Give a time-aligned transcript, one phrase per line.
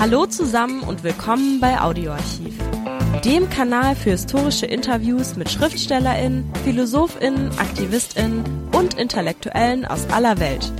[0.00, 2.56] Hallo zusammen und willkommen bei Audioarchiv,
[3.24, 10.72] dem Kanal für historische Interviews mit Schriftstellerinnen, Philosophinnen, Aktivistinnen und Intellektuellen aus aller Welt.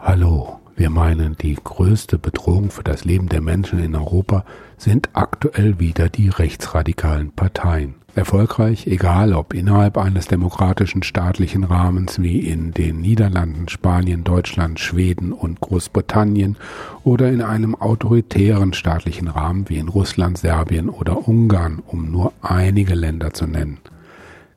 [0.00, 4.44] Hallo, wir meinen, die größte Bedrohung für das Leben der Menschen in Europa
[4.76, 12.40] sind aktuell wieder die rechtsradikalen Parteien erfolgreich, egal ob innerhalb eines demokratischen staatlichen Rahmens wie
[12.40, 16.56] in den Niederlanden, Spanien, Deutschland, Schweden und Großbritannien
[17.04, 22.94] oder in einem autoritären staatlichen Rahmen wie in Russland, Serbien oder Ungarn, um nur einige
[22.94, 23.78] Länder zu nennen.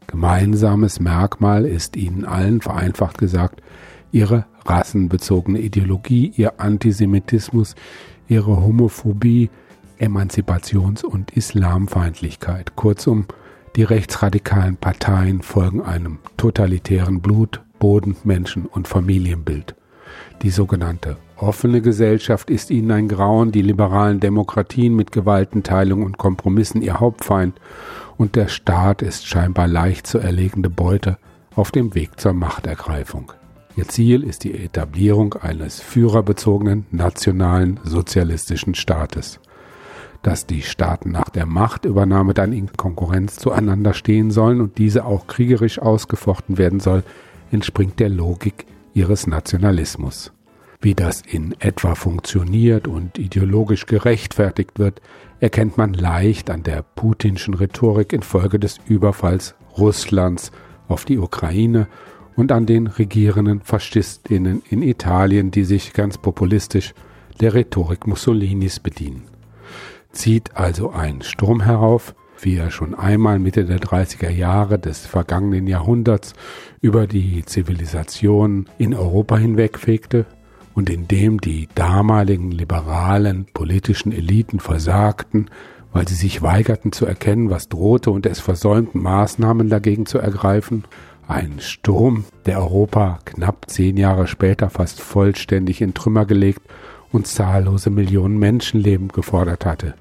[0.08, 3.62] Gemeinsames Merkmal ist ihnen allen vereinfacht gesagt
[4.12, 7.76] ihre rassenbezogene Ideologie, ihr Antisemitismus,
[8.28, 9.50] ihre Homophobie,
[10.00, 13.26] Emanzipations- und Islamfeindlichkeit, kurzum
[13.76, 19.76] die rechtsradikalen Parteien folgen einem totalitären Blut, Boden, Menschen- und Familienbild.
[20.42, 26.82] Die sogenannte offene Gesellschaft ist ihnen ein Grauen, die liberalen Demokratien mit Gewaltenteilung und Kompromissen
[26.82, 27.60] ihr Hauptfeind,
[28.16, 31.18] und der Staat ist scheinbar leicht zu erlegende Beute
[31.56, 33.34] auf dem Weg zur Machtergreifung.
[33.76, 39.40] Ihr Ziel ist die Etablierung eines führerbezogenen nationalen sozialistischen Staates
[40.24, 45.28] dass die Staaten nach der Machtübernahme dann in Konkurrenz zueinander stehen sollen und diese auch
[45.28, 47.04] kriegerisch ausgefochten werden soll,
[47.52, 50.32] entspringt der Logik ihres Nationalismus.
[50.82, 55.02] Wie das in etwa funktioniert und ideologisch gerechtfertigt wird,
[55.40, 60.52] erkennt man leicht an der putinschen Rhetorik infolge des Überfalls Russlands
[60.88, 61.88] auf die Ukraine
[62.36, 66.94] und an den regierenden Faschistinnen in Italien, die sich ganz populistisch
[67.42, 69.33] der Rhetorik Mussolinis bedienen
[70.14, 75.68] zieht also ein Sturm herauf, wie er schon einmal Mitte der 30er Jahre des vergangenen
[75.68, 76.34] Jahrhunderts
[76.82, 80.26] über die Zivilisation in Europa hinwegfegte
[80.74, 85.50] und in dem die damaligen liberalen politischen Eliten versagten,
[85.92, 90.84] weil sie sich weigerten zu erkennen, was drohte und es versäumten Maßnahmen dagegen zu ergreifen.
[91.28, 96.62] Ein Sturm, der Europa knapp zehn Jahre später fast vollständig in Trümmer gelegt
[97.12, 99.94] und zahllose Millionen Menschenleben gefordert hatte,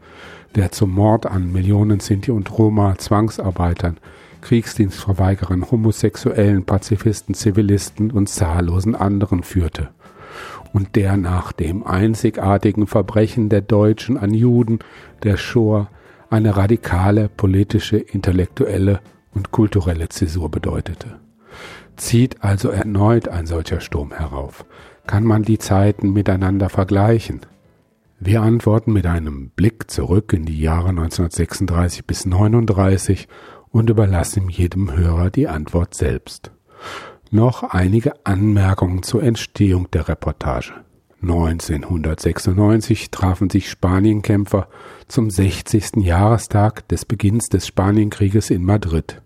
[0.54, 3.98] der zum Mord an Millionen Sinti und Roma, Zwangsarbeitern,
[4.42, 9.90] Kriegsdienstverweigerern, Homosexuellen, Pazifisten, Zivilisten und zahllosen anderen führte
[10.72, 14.78] und der nach dem einzigartigen Verbrechen der Deutschen an Juden,
[15.22, 15.88] der Shoah,
[16.30, 19.00] eine radikale politische, intellektuelle
[19.34, 21.18] und kulturelle Zäsur bedeutete.
[21.96, 24.64] Zieht also erneut ein solcher Sturm herauf,
[25.06, 27.40] kann man die Zeiten miteinander vergleichen?
[28.24, 33.26] Wir antworten mit einem Blick zurück in die Jahre 1936 bis 1939
[33.70, 36.52] und überlassen jedem Hörer die Antwort selbst.
[37.32, 40.72] Noch einige Anmerkungen zur Entstehung der Reportage.
[41.20, 44.68] 1996 trafen sich Spanienkämpfer
[45.08, 45.96] zum 60.
[45.96, 49.20] Jahrestag des Beginns des Spanienkrieges in Madrid.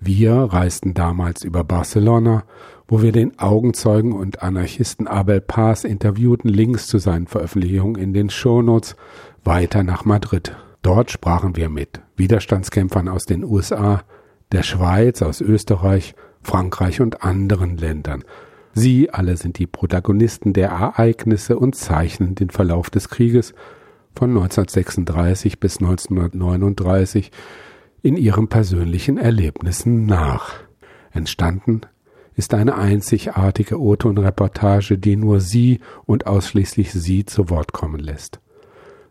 [0.00, 2.42] Wir reisten damals über Barcelona,
[2.90, 8.30] wo wir den Augenzeugen und Anarchisten Abel Paz interviewten, Links zu seinen Veröffentlichungen in den
[8.30, 8.96] Shownotes,
[9.44, 10.56] weiter nach Madrid.
[10.82, 14.02] Dort sprachen wir mit Widerstandskämpfern aus den USA,
[14.50, 18.24] der Schweiz, aus Österreich, Frankreich und anderen Ländern.
[18.72, 23.54] Sie alle sind die Protagonisten der Ereignisse und zeichnen den Verlauf des Krieges
[24.16, 27.30] von 1936 bis 1939
[28.02, 30.54] in ihren persönlichen Erlebnissen nach.
[31.12, 31.82] Entstanden
[32.40, 38.40] ist eine einzigartige O-Ton-Reportage, die nur sie und ausschließlich sie zu Wort kommen lässt.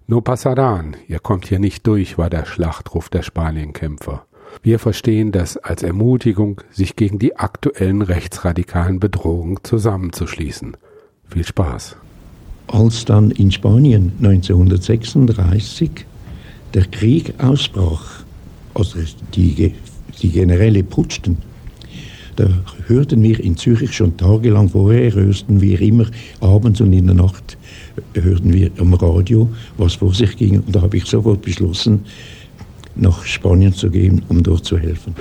[0.08, 4.26] No pasaran, ihr kommt hier nicht durch, war der Schlachtruf der Spanienkämpfer.
[4.64, 10.76] Wir verstehen das als Ermutigung, sich gegen die aktuellen rechtsradikalen Bedrohungen zusammenzuschließen.
[11.28, 11.98] Viel Spaß.
[12.66, 15.92] Als dann in Spanien 1936
[16.74, 18.24] der Krieg ausbrach,
[18.74, 18.98] also
[19.36, 19.76] die,
[20.20, 21.38] die Generäle putschten,
[22.39, 22.47] da
[22.88, 26.06] hörten wir in Zürich schon tagelang vorher, hörten wir immer
[26.39, 27.57] abends und in der Nacht
[28.13, 30.62] hörten wir am Radio, was vor sich ging.
[30.62, 32.06] Und da habe ich sofort beschlossen,
[32.95, 35.13] nach Spanien zu gehen, um dort zu helfen.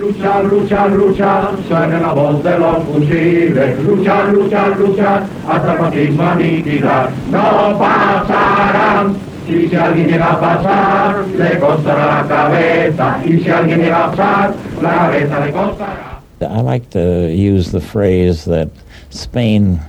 [9.50, 13.18] Y si alguien llega a pasar, le costará la cabeza.
[13.24, 16.07] Y si alguien llega a pasar, la cabeza le costará.
[16.40, 18.69] I like to use the phrase that
[19.11, 19.81] Spain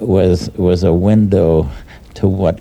[0.00, 1.68] was was a window
[2.14, 2.60] to what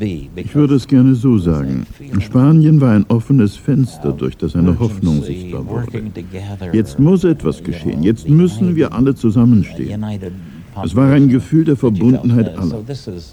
[0.00, 1.86] Ich würde es gerne so sagen.
[2.20, 6.02] Spanien war ein offenes Fenster, durch das eine Hoffnung sichtbar wurde.
[6.72, 8.02] Jetzt muss etwas geschehen.
[8.02, 10.04] Jetzt müssen wir alle zusammenstehen.
[10.84, 12.82] Es war ein Gefühl der Verbundenheit aller.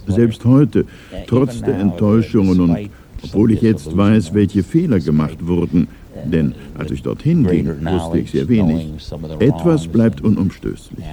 [0.07, 0.85] Selbst heute,
[1.27, 2.89] trotz der Enttäuschungen und
[3.23, 5.87] obwohl ich jetzt weiß, welche Fehler gemacht wurden,
[6.31, 8.87] denn als ich dorthin ging, wusste ich sehr wenig.
[9.39, 11.05] Etwas bleibt unumstößlich.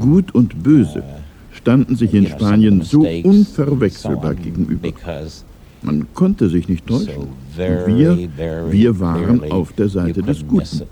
[0.00, 1.02] Gut und Böse
[1.52, 4.88] standen sich in Spanien so unverwechselbar gegenüber.
[5.82, 7.28] Man konnte sich nicht täuschen.
[7.56, 8.28] Und wir,
[8.70, 10.82] wir waren auf der Seite des Guten.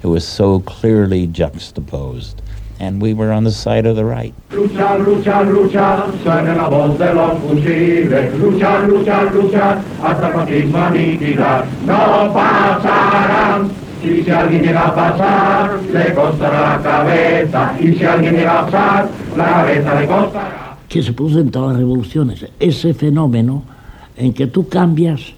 [0.00, 2.40] It was so clearly juxtaposed.
[2.80, 4.34] And we were on the side of the right.
[4.50, 8.34] Luchar, luchar, luchar, suena la voz de los fusiles.
[8.38, 11.66] Luchar, luchar, luchar, hasta fascismo aniquilar.
[11.86, 13.70] No pasarán.
[14.02, 17.74] Y si alguien llega a pasar, le costará la cabeza.
[17.80, 20.76] Y si alguien llega a pasar, la cabeza le costará.
[20.88, 22.46] Que se produce en todas las revoluciones.
[22.60, 23.64] Ese fenómeno
[24.16, 25.34] en que tú cambias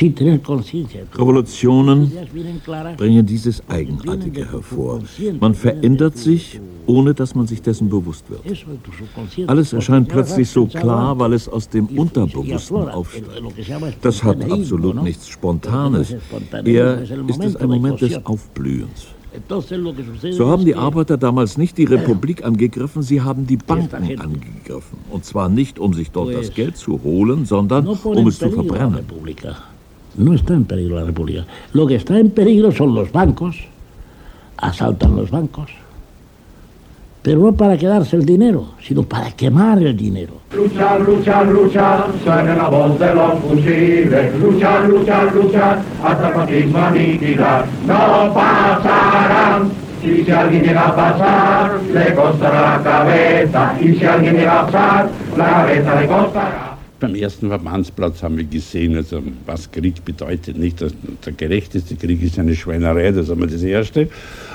[0.00, 2.10] Revolutionen
[2.96, 5.00] bringen dieses Eigenartige hervor.
[5.38, 8.42] Man verändert sich, ohne dass man sich dessen bewusst wird.
[9.46, 13.28] Alles erscheint plötzlich so klar, weil es aus dem Unterbewussten aufsteigt.
[14.02, 16.14] Das hat absolut nichts Spontanes.
[16.64, 19.06] Eher ist es ein Moment des Aufblühens.
[20.30, 24.98] So haben die Arbeiter damals nicht die Republik angegriffen, sie haben die Banken angegriffen.
[25.10, 29.04] Und zwar nicht, um sich dort das Geld zu holen, sondern um es zu verbrennen.
[30.16, 31.44] No está en peligro la República.
[31.72, 33.56] Lo que está en peligro son los bancos.
[34.56, 35.70] Asaltan los bancos.
[37.22, 40.34] Pero no para quedarse el dinero, sino para quemar el dinero.
[40.54, 44.38] Luchar, luchar, luchar, suena la voz de los fusiles.
[44.38, 47.64] Luchar, luchar, luchar, hasta el fascismo aniquilar.
[47.86, 49.70] No pasarán.
[50.02, 53.74] Y si alguien llega a pasar, le costará la cabeza.
[53.80, 55.08] Y si alguien llega a pasar,
[55.38, 56.63] la cabeza le costará.
[57.04, 60.56] Beim ersten Verbandsplatz haben wir gesehen, also was Krieg bedeutet.
[60.56, 60.92] Nicht, dass
[61.24, 64.08] der gerechteste Krieg ist eine Schweinerei, das ist einmal das Erste.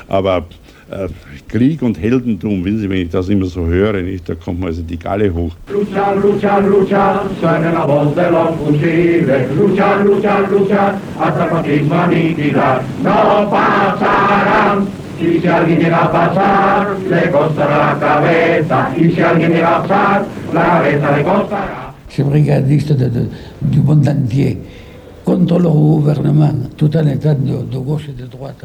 [0.07, 0.45] Aber
[0.89, 1.07] äh,
[1.47, 4.69] Krieg und Heldentum, wenn, Sie, wenn ich das immer so höre, nicht, da kommt man
[4.69, 5.51] also die Galle hoch.
[5.71, 9.55] Luchar, luchar, luchar, suena la voz de los fusiles.
[9.55, 12.83] Luchar, luchar, luchar, hasta el fascismo aniquilar.
[13.03, 14.87] No pasarán.
[15.21, 18.91] Y si alguien llega a pasar, le costará la cabeza.
[18.97, 21.88] Y si alguien llega a pasar, la cabeza le costará.
[22.17, 23.27] Brigadistes de, de,
[23.59, 24.57] du monde entier.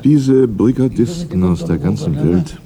[0.05, 2.59] Diese Brigadisten aus der ganzen Welt,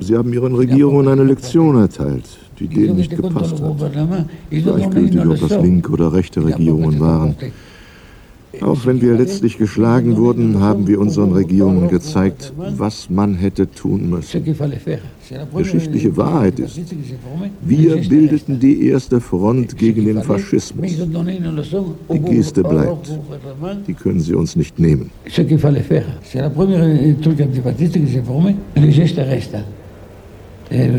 [0.00, 2.24] sie haben ihren Regierungen eine Lektion erteilt,
[2.58, 3.92] die denen nicht gepasst hat.
[4.50, 7.34] Gleichgültig, ob das linke oder rechte Regierungen waren.
[8.60, 14.10] Auch wenn wir letztlich geschlagen wurden, haben wir unseren Regierungen gezeigt, was man hätte tun
[14.10, 14.44] müssen.
[15.56, 16.80] Geschichtliche Wahrheit ist,
[17.62, 20.92] wir bildeten die erste Front gegen den Faschismus.
[22.12, 23.18] Die Geste bleibt.
[23.86, 25.10] Die können Sie uns nicht nehmen.
[30.70, 30.94] Ne.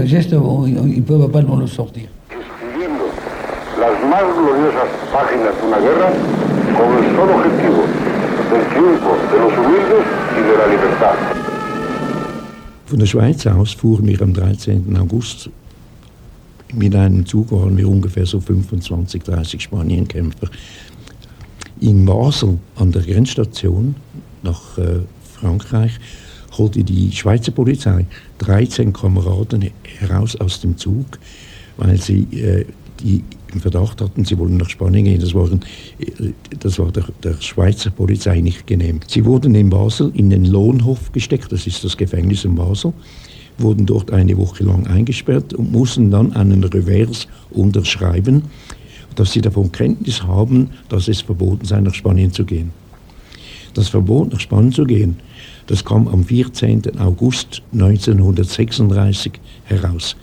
[3.77, 6.09] Las más gloriosas páginas de una guerra
[6.77, 7.83] con el solo objetivo
[8.51, 10.05] del triunfo de los humildes
[10.37, 11.15] y de la libertad.
[12.87, 14.95] Von der Schweiz aus fuhren wir am 13.
[14.97, 15.49] August
[16.73, 20.49] mit einem Zug waren wir ungefähr so 25, 30 Spanienkämpfer
[21.79, 23.95] in Basel an der Grenzstation
[24.43, 24.99] nach äh,
[25.39, 25.99] Frankreich
[26.57, 28.05] holte die Schweizer Polizei
[28.39, 31.05] 13 Kameraden heraus aus dem Zug,
[31.77, 32.65] weil sie äh,
[33.01, 33.23] die
[33.55, 35.21] im Verdacht hatten, sie wollen nach Spanien gehen.
[35.21, 35.61] Das, waren,
[36.59, 38.99] das war der, der Schweizer Polizei nicht genehm.
[39.07, 42.93] Sie wurden in Basel in den Lohnhof gesteckt, das ist das Gefängnis in Basel,
[43.57, 48.43] wurden dort eine Woche lang eingesperrt und mussten dann einen Revers unterschreiben,
[49.15, 52.71] dass sie davon Kenntnis haben, dass es verboten sei, nach Spanien zu gehen.
[53.73, 55.15] Das Verbot, nach Spanien zu gehen,
[55.67, 56.99] das kam am 14.
[56.99, 59.33] August 1936
[59.63, 60.15] heraus.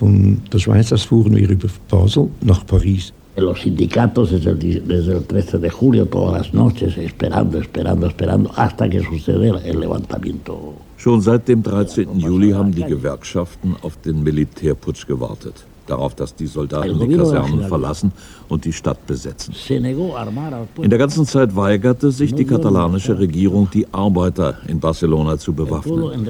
[0.00, 3.12] Von der Schweiz aus fuhren wir über Basel nach Paris.
[3.36, 8.50] Los sindicatos desde el, desde el 13 de julio, todas las noches, esperando, esperando, esperando,
[8.56, 10.74] hasta que sucediera el levantamiento.
[10.96, 12.18] Schon seit dem 13.
[12.18, 18.12] Juli haben die Gewerkschaften auf den Militärputsch gewartet darauf, dass die Soldaten die Kasernen verlassen
[18.48, 19.54] und die Stadt besetzen.
[19.68, 26.28] In der ganzen Zeit weigerte sich die katalanische Regierung, die Arbeiter in Barcelona zu bewaffnen.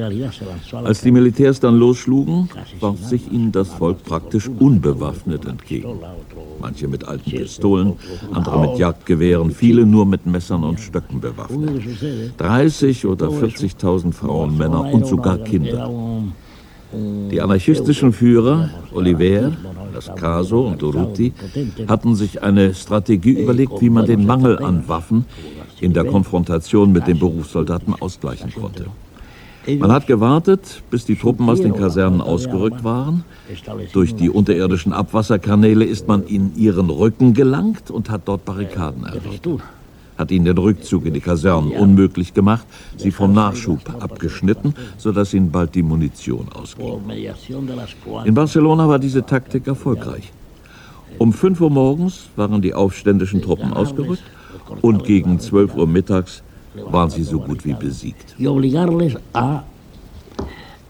[0.85, 2.49] Als die Militärs dann losschlugen,
[2.81, 6.01] warf sich ihnen das Volk praktisch unbewaffnet entgegen.
[6.61, 7.95] Manche mit alten Pistolen,
[8.33, 11.83] andere mit Jagdgewehren, viele nur mit Messern und Stöcken bewaffnet.
[12.39, 15.91] 30 oder 40.000 Frauen, Männer und sogar Kinder.
[16.93, 19.53] Die anarchistischen Führer, Oliver,
[19.95, 21.33] Lascaso und Durruti,
[21.87, 25.25] hatten sich eine Strategie überlegt, wie man den Mangel an Waffen
[25.81, 28.87] in der Konfrontation mit den Berufssoldaten ausgleichen konnte.
[29.79, 33.25] Man hat gewartet, bis die Truppen aus den Kasernen ausgerückt waren.
[33.93, 39.61] Durch die unterirdischen Abwasserkanäle ist man in ihren Rücken gelangt und hat dort Barrikaden errichtet.
[40.21, 42.67] Hat ihnen den Rückzug in die Kasernen unmöglich gemacht,
[42.99, 47.01] sie vom Nachschub abgeschnitten, sodass ihnen bald die Munition ausging.
[48.27, 50.31] In Barcelona war diese Taktik erfolgreich.
[51.17, 54.23] Um 5 Uhr morgens waren die aufständischen Truppen ausgerückt
[54.83, 56.43] und gegen 12 Uhr mittags
[56.75, 58.37] waren sie so gut wie besiegt.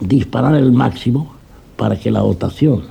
[0.00, 1.34] Disparar el máximo
[1.76, 2.84] para que la dotación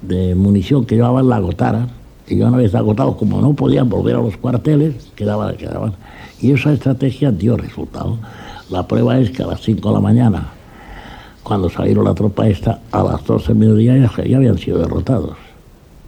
[0.00, 2.01] de munición que llevaban la agotaran.
[2.32, 5.92] Y ya una vez agotados, como no podían volver a los cuarteles, quedaban, quedaban.
[6.40, 8.16] Y esa estrategia dio resultado.
[8.70, 10.48] La prueba es que a las 5 de la mañana,
[11.42, 15.36] cuando salieron la tropa esta, a las 12 del mediodía ya, ya habían sido derrotados.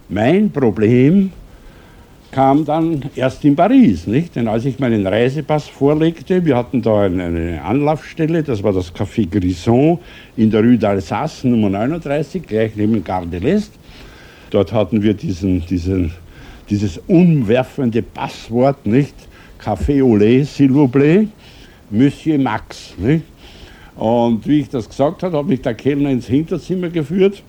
[0.09, 1.31] Mein Problem
[2.31, 4.07] kam dann erst in Paris.
[4.07, 4.35] Nicht?
[4.35, 9.27] Denn als ich meinen Reisepass vorlegte, wir hatten da eine, Anlaufstelle, das war das Café
[9.27, 9.99] Grisson
[10.37, 13.73] in der Rue d'Alsace, Nummer 39, gleich neben Gare de l'Est.
[14.51, 16.13] Dort hatten wir diesen, diesen,
[16.71, 19.15] dieses umwerfende Passwort, nicht?
[19.59, 21.27] Café au lait, s'il vous plaît,
[21.91, 22.95] Monsieur Max.
[22.99, 23.25] Nicht?
[23.97, 27.43] Und wie ich das gesagt habe, hat mich der Kellner ins Hinterzimmer geführt.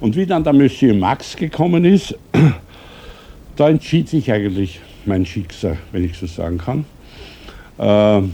[0.00, 2.16] Und wie dann der Monsieur Max gekommen ist,
[3.56, 6.84] da entschied sich eigentlich mein Schicksal, wenn ich so sagen kann.
[7.78, 8.26] Äh,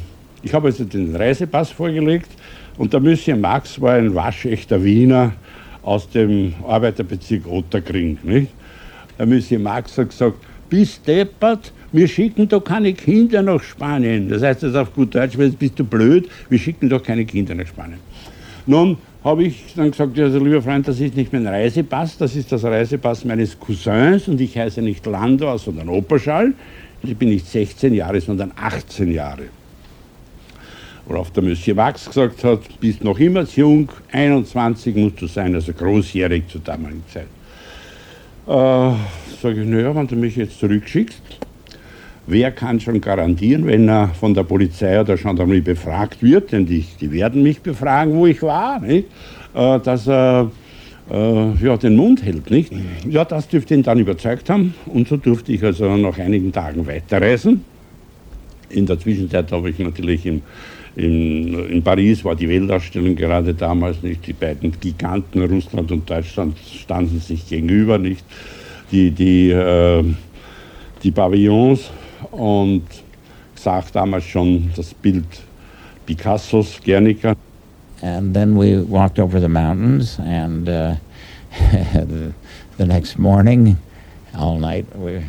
[0.43, 2.31] ich habe also den Reisepass vorgelegt
[2.79, 5.33] und der Monsieur Max war ein waschechter Wiener
[5.83, 8.19] aus dem Arbeiterbezirk Otterkring.
[8.23, 8.49] Nicht?
[9.19, 14.29] Der Monsieur Max hat gesagt, bist deppert, wir schicken doch keine Kinder nach Spanien.
[14.29, 17.67] Das heißt das auf gut Deutsch, bist du blöd, wir schicken doch keine Kinder nach
[17.67, 17.99] Spanien.
[18.67, 22.53] Nun habe ich dann gesagt, also lieber Freund, das ist nicht mein Reisepass, das ist
[22.53, 26.55] das Reisepass meines Cousins und ich heiße nicht Landau, sondern Operschall.
[27.03, 29.45] Ich bin nicht 16 Jahre, sondern 18 Jahre.
[31.11, 35.73] Worauf der Monsieur Max gesagt hat, bist noch immer jung, 21 musst du sein, also
[35.73, 37.27] großjährig zur damaligen Zeit.
[38.47, 38.97] Äh,
[39.43, 41.21] Sage ich, naja, wenn du mich jetzt zurückschickst,
[42.29, 46.85] wer kann schon garantieren, wenn er von der Polizei oder Gendarmerie befragt wird, denn die,
[47.01, 49.09] die werden mich befragen, wo ich war, nicht?
[49.53, 50.49] Äh, dass er
[51.11, 52.49] äh, ja, den Mund hält.
[52.53, 52.73] Nicht?
[53.09, 56.87] Ja, das dürfte ihn dann überzeugt haben und so durfte ich also nach einigen Tagen
[56.87, 57.65] weiterreisen.
[58.69, 60.43] In der Zwischenzeit habe ich natürlich im,
[61.01, 64.27] in, in Paris war die Weltausstellung gerade damals nicht.
[64.27, 68.25] Die beiden Giganten Russland und Deutschland standen sich gegenüber nicht.
[68.93, 70.05] Die, die, äh,
[71.03, 71.91] die Pavillons
[72.33, 72.83] und
[73.55, 75.25] sah damals schon das Bild
[76.05, 77.35] Picassos, Guernica.
[78.03, 80.95] And then we walked over the mountains, and uh,
[82.79, 83.77] the next morning,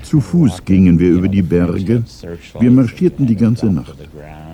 [0.03, 2.03] Zu Fuß gingen wir über die Berge.
[2.59, 3.95] Wir marschierten die ganze Nacht.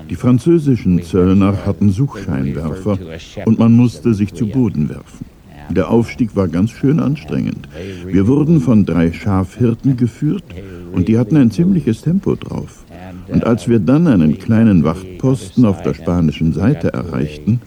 [0.09, 2.97] Die französischen Zöllner hatten Suchscheinwerfer
[3.45, 5.25] und man musste sich zu Boden werfen.
[5.69, 7.67] Der Aufstieg war ganz schön anstrengend.
[8.05, 10.45] Wir wurden von drei Schafhirten geführt
[10.93, 12.85] und die hatten ein ziemliches Tempo drauf.
[13.27, 17.61] Und als wir dann einen kleinen Wachtposten auf der spanischen Seite erreichten,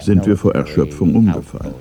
[0.00, 1.74] sind wir vor Erschöpfung umgefallen.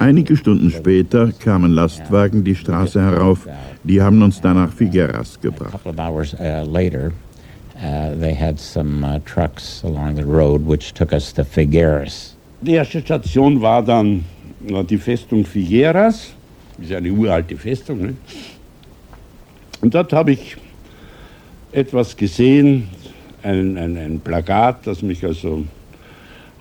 [0.00, 3.48] Einige Stunden später kamen Lastwagen die Straße herauf,
[3.82, 5.72] die haben uns dann nach Figueras gebracht.
[5.72, 7.10] couple of hours uh, later,
[7.76, 12.36] uh, they had some uh, trucks along the road which took us to Figueres.
[12.60, 14.24] Die erste Station war dann
[14.60, 16.32] na, die Festung Figueras,
[16.76, 18.00] das ist eine uralte Festung.
[18.00, 18.14] Ne?
[19.80, 20.56] Und dort habe ich
[21.72, 22.88] etwas gesehen,
[23.42, 25.64] ein, ein, ein Plakat, das mich also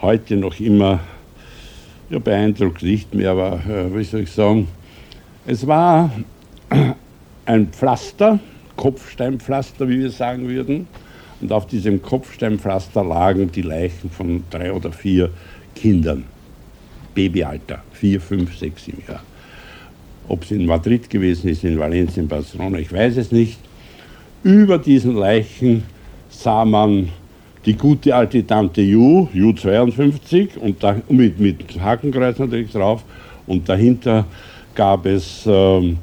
[0.01, 0.99] heute noch immer
[2.09, 4.67] ja, beeindruckt, nicht mehr, aber äh, wie soll ich sagen,
[5.45, 6.11] es war
[7.45, 8.39] ein Pflaster,
[8.75, 10.87] Kopfsteinpflaster, wie wir sagen würden.
[11.39, 15.29] Und auf diesem Kopfsteinpflaster lagen die Leichen von drei oder vier
[15.75, 16.23] Kindern.
[17.13, 19.21] Babyalter, vier, fünf, sechs, sieben Jahre.
[20.27, 23.59] Ob es in Madrid gewesen ist, in Valencia, in Barcelona, ich weiß es nicht.
[24.43, 25.83] Über diesen Leichen
[26.29, 27.09] sah man
[27.67, 33.03] die gute alte Tante Ju, Ju 52, und da, mit, mit Hakenkreuz natürlich drauf.
[33.45, 34.25] Und dahinter
[34.73, 35.97] gab es ähm,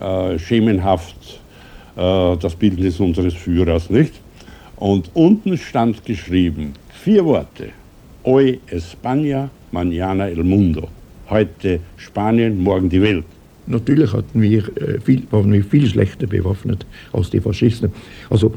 [0.00, 1.40] äh, schemenhaft
[1.96, 4.14] äh, das Bildnis unseres Führers, nicht?
[4.76, 7.68] Und unten stand geschrieben, vier Worte.
[8.24, 10.88] Hoy España, mañana el mundo.
[11.30, 13.24] Heute Spanien, morgen die Welt.
[13.66, 17.92] Natürlich hatten wir, äh, viel, waren wir viel schlechter bewaffnet als die Faschisten.
[18.30, 18.52] Also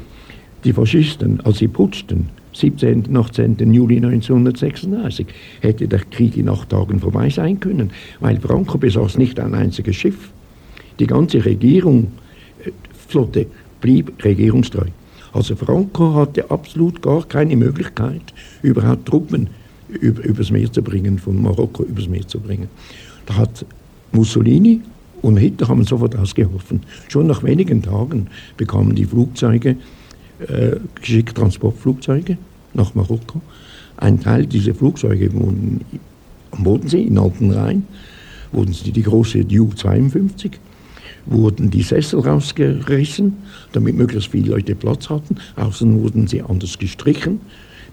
[0.64, 3.06] Die Faschisten, als sie putschten, 17.
[3.06, 3.72] und 18.
[3.72, 5.26] Juli 1936,
[5.60, 9.96] hätte der Krieg in acht Tagen vorbei sein können, weil Franco besaß nicht ein einziges
[9.96, 10.30] Schiff.
[10.98, 12.08] Die ganze Regierung,
[12.64, 12.70] äh,
[13.08, 13.46] Flotte,
[13.80, 14.86] blieb regierungstreu.
[15.32, 18.22] Also Franco hatte absolut gar keine Möglichkeit,
[18.62, 19.48] überhaupt Truppen
[19.88, 22.68] über, übers Meer zu bringen, von Marokko übers Meer zu bringen.
[23.26, 23.64] Da hat
[24.12, 24.80] Mussolini
[25.22, 26.80] und Hitler haben sofort ausgeholfen.
[27.08, 29.76] Schon nach wenigen Tagen bekamen die Flugzeuge,
[30.40, 32.38] äh, geschickt Transportflugzeuge
[32.78, 33.42] nach Marokko.
[33.98, 35.84] Ein Teil dieser Flugzeuge wurden
[36.52, 37.86] am Bodensee, in Altenrhein,
[38.52, 40.52] wurden sie die große Du-52,
[41.26, 43.36] wurden die Sessel rausgerissen,
[43.72, 45.36] damit möglichst viele Leute Platz hatten.
[45.56, 47.40] Außen wurden sie anders gestrichen.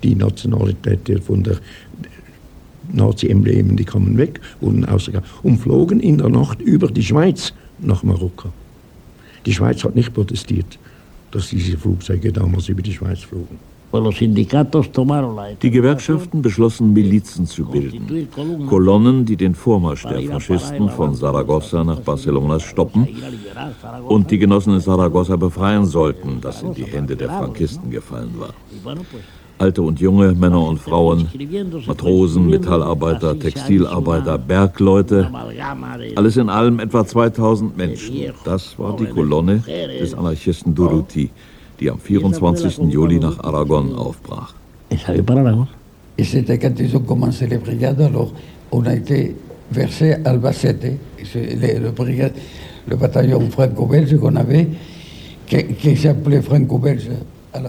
[0.04, 1.58] Die Nationalität von der
[2.94, 8.04] Nazi-Emblemen, die kamen weg, wurden ausgegangen und flogen in der Nacht über die Schweiz nach
[8.04, 8.50] Marokko.
[9.46, 10.78] Die Schweiz hat nicht protestiert,
[11.32, 13.58] dass diese Flugzeuge damals über die Schweiz flogen.
[13.94, 18.28] Die Gewerkschaften beschlossen, Milizen zu bilden.
[18.68, 23.08] Kolonnen, die den Vormarsch der Faschisten von Saragossa nach Barcelona stoppen
[24.08, 28.54] und die Genossen in Saragossa befreien sollten, das in die Hände der Frankisten gefallen war.
[29.58, 31.30] Alte und junge, Männer und Frauen,
[31.88, 35.32] Matrosen, Metallarbeiter, Textilarbeiter, Bergleute,
[36.16, 38.34] alles in allem etwa 2000 Menschen.
[38.44, 39.64] Das war die Kolonne
[40.02, 41.32] des Anarchisten Durruti
[41.80, 42.80] die am 24.
[42.90, 44.54] Juli nach Aragon aufbrach.
[46.18, 48.32] C'était quand ils ont commencé les brigades, alors
[48.72, 49.36] on a été
[49.72, 50.98] versé à Albacete,
[51.36, 52.34] le, le, brigade,
[52.88, 54.68] le bataillon franco-belge qu'on avait,
[55.46, 57.10] qui, qui s'appelait franco-belge.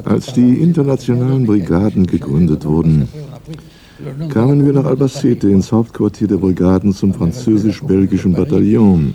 [0.04, 3.08] Als die internationalen Brigaden gegründet wurden,
[4.30, 9.14] kamen wir nach Albacete ins Hauptquartier der Brigaden zum französisch-belgischen Bataillon,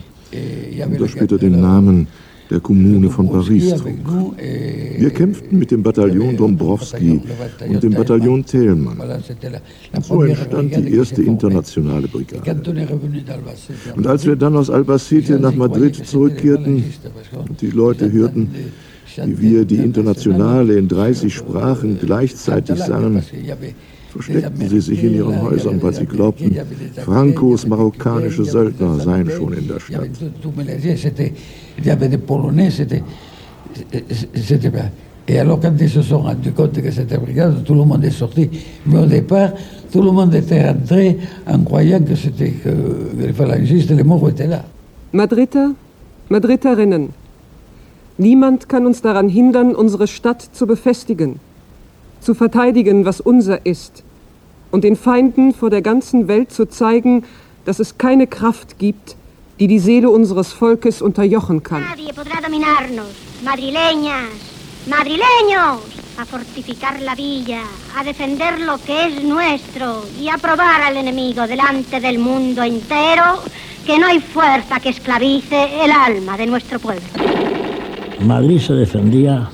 [0.98, 2.08] das später den Namen
[2.52, 4.36] der Kommune von Paris trug.
[4.98, 7.20] Wir kämpften mit dem Bataillon Dombrowski
[7.66, 8.98] und dem Bataillon Thälmann.
[10.02, 12.62] So entstand die erste internationale Brigade.
[13.96, 16.84] Und als wir dann aus Albacete nach Madrid zurückkehrten
[17.48, 18.50] und die Leute hörten,
[19.16, 23.22] wie wir die Internationale in 30 Sprachen gleichzeitig sangen,
[24.12, 26.54] versteckten sie sich in ihren Häusern, weil sie glaubten,
[27.04, 30.10] Francos marokkanische Söldner seien schon in der Stadt.
[35.28, 38.10] Et alors, quand ils se sont rendus compte que c'était brigade, tout le monde est
[38.10, 38.50] sorti.
[38.84, 39.52] Mais au départ,
[39.92, 42.70] tout le monde était rentré en croyant que c'était que
[43.16, 44.64] les phalangistes, les morts étaient là.
[45.12, 45.68] Madrider,
[46.28, 47.10] Madriderinnen,
[48.18, 51.38] niemand kann uns daran hindern, unsere Stadt zu befestigen
[52.22, 54.04] zu verteidigen, was unser ist,
[54.72, 57.24] und den Feinden vor der ganzen Welt zu zeigen,
[57.64, 59.16] dass es keine Kraft gibt,
[59.60, 61.84] die die Seele unseres Volkes unterjochen kann.
[66.18, 67.62] a fortificar la villa,
[67.96, 73.42] a defender lo que es nuestro y a probar al enemigo delante del mundo entero
[73.86, 77.02] que no hay fuerza que esclavice el alma de nuestro pueblo.
[78.20, 79.50] Madrid se defendía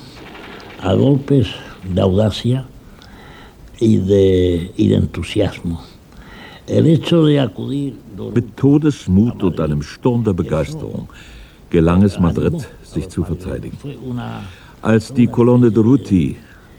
[0.81, 1.48] a golpes
[1.85, 2.66] de audacia
[3.80, 5.80] y de, y de entusiasmo.
[8.34, 11.08] Mit Todesmut und einem Sturm der Begeisterung
[11.70, 13.78] gelang es Madrid, sich zu verteidigen.
[14.82, 16.36] Als die Kolonne Durruti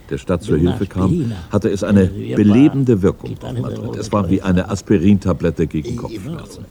[0.09, 3.95] der Stadt zur Hilfe kam, hatte es eine belebende Wirkung auf Madrid.
[3.95, 6.65] Es war wie eine Aspirintablette gegen Kopfschmerzen.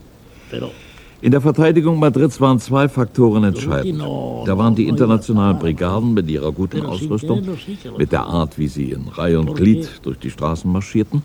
[1.21, 4.01] In der Verteidigung Madrids waren zwei Faktoren entscheidend.
[4.45, 7.45] Da waren die internationalen Brigaden mit ihrer guten Ausrüstung,
[7.97, 11.23] mit der Art, wie sie in Reihe und Glied durch die Straßen marschierten,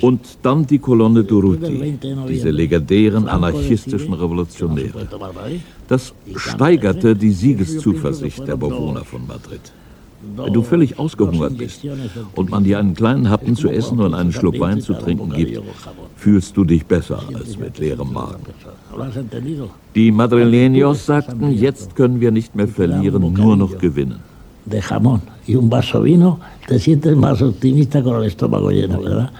[0.00, 5.06] und dann die Kolonne Durruti, diese legendären anarchistischen Revolutionäre.
[5.86, 9.72] Das steigerte die Siegeszuversicht der Bewohner von Madrid.
[10.36, 11.80] Wenn du völlig ausgehungert bist
[12.36, 15.60] und man dir einen kleinen Happen zu essen und einen Schluck Wein zu trinken gibt,
[16.16, 18.42] fühlst du dich besser als mit leerem Magen.
[19.94, 24.20] Die Madrileños sagten, jetzt können wir nicht mehr verlieren, nur noch gewinnen.
[24.64, 29.30] De jamón y un vaso vino, te sientes más optimista con el estómago lleno, ¿verdad?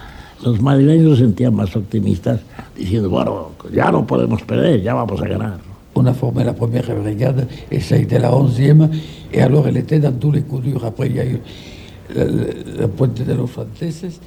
[0.44, 2.40] Los madrileños se sentían más optimistas
[2.76, 5.71] diciendo, bueno, ya no podemos perder, ya vamos a ganar.
[6.02, 8.90] On a formé la première brigade et ça a été la onzième.
[9.32, 10.84] Et alors elle était dans tous les coups durs.
[10.84, 11.38] Après, il y a eu.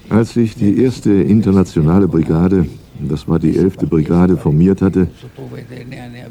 [0.10, 2.66] Als sich die erste internationale Brigade,
[3.00, 3.88] das war die 11.
[3.90, 5.08] Brigade, formiert hatte,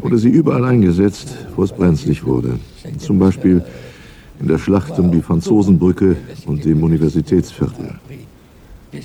[0.01, 2.59] wurde sie überall eingesetzt, wo es brenzlig wurde.
[2.99, 3.63] Zum Beispiel
[4.41, 8.01] in der Schlacht um die Franzosenbrücke und dem Universitätsviertel.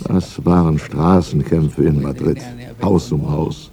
[0.07, 2.39] Das waren Straßenkämpfe in Madrid,
[2.81, 3.69] Haus um Haus.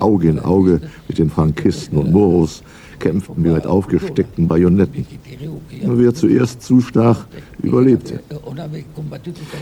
[0.00, 2.62] Auge in Auge mit den Frankisten und Moros,
[2.98, 5.06] kämpften wir mit aufgesteckten Bajonetten.
[5.82, 7.26] Wer zuerst zustach,
[7.62, 8.20] überlebte.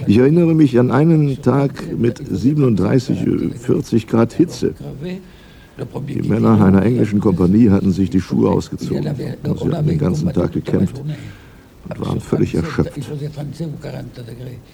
[0.06, 3.26] Ich erinnere mich an einen Tag mit 37,
[3.58, 4.74] 40 Grad Hitze.
[6.08, 9.28] Die Männer einer englischen Kompanie hatten sich die Schuhe ausgezogen sie
[9.72, 11.00] hatten den ganzen Tag gekämpft
[11.88, 12.96] und waren völlig erschöpft.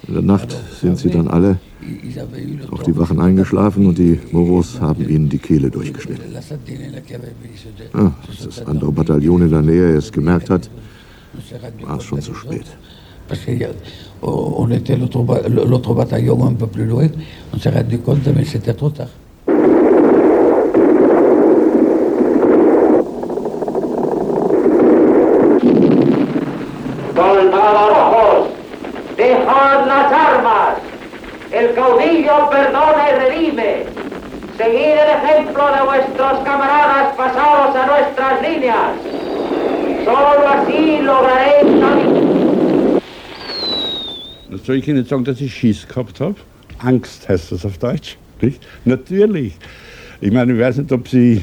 [0.09, 1.59] In der Nacht sind sie dann alle,
[2.70, 6.24] auch die Wachen eingeschlafen und die Moros haben ihnen die Kehle durchgeschnitten.
[7.92, 10.70] Ah, als das andere Bataillon in der Nähe es gemerkt hat,
[11.83, 12.66] war es schon zu spät.
[14.22, 17.09] on était l'autre bataillon un peu plus loin,
[17.53, 19.09] on s'est rendu compte, mais c'était trop tard.
[31.64, 33.85] El caudillo perdona y redime.
[34.59, 38.90] Seguid el ejemplo de vuestros camaradas pasados a nuestras líneas.
[40.05, 41.64] Solo así lograréis
[44.62, 46.35] Soll ich Ihnen sagen, dass ich Schiss gehabt habe?
[46.81, 48.18] Angst heißt das auf Deutsch.
[48.42, 48.62] Nicht?
[48.85, 49.55] Natürlich.
[50.20, 51.42] Ich meine, ich weiß nicht, ob Sie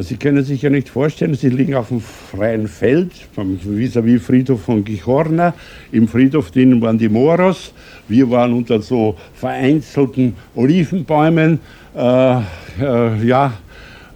[0.00, 4.82] Sie können sich ja nicht vorstellen, Sie liegen auf dem freien Feld, vis-à-vis Friedhof von
[4.82, 5.52] Gichorna.
[5.92, 7.74] Im Friedhof drinnen waren die Moros.
[8.08, 11.60] Wir waren unter so vereinzelten Olivenbäumen.
[11.94, 12.36] Äh,
[12.80, 13.52] äh, ja,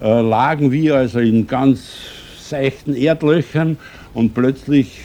[0.00, 1.90] äh, lagen wir also in ganz
[2.40, 3.76] seichten Erdlöchern
[4.14, 4.98] und plötzlich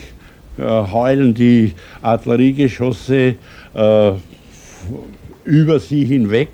[0.58, 3.36] äh, heulen die Artilleriegeschosse
[3.74, 4.12] äh,
[5.44, 6.50] über sie hinweg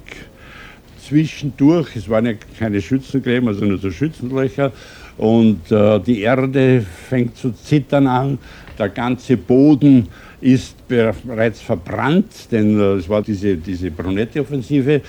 [1.09, 4.71] zwischendurch, es waren ja keine Schützengräben, also nur so Schützenlöcher,
[5.17, 8.37] und äh, die Erde fängt zu zittern an,
[8.77, 10.07] der ganze Boden
[10.39, 15.01] ist bereits verbrannt, denn äh, es war diese, diese Brunetti-Offensive,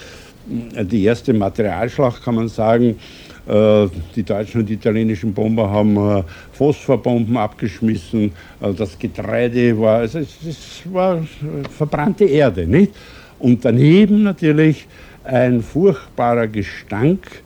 [0.75, 2.97] äh, die erste Materialschlacht, kann man sagen.
[3.47, 3.87] Äh,
[4.17, 8.33] die deutschen und italienischen Bomber haben äh, Phosphorbomben abgeschmissen,
[8.77, 11.23] das Getreide war, also es, es war
[11.71, 12.93] verbrannte Erde, nicht?
[13.39, 14.87] Und daneben natürlich
[15.31, 17.43] ein furchtbarer Gestank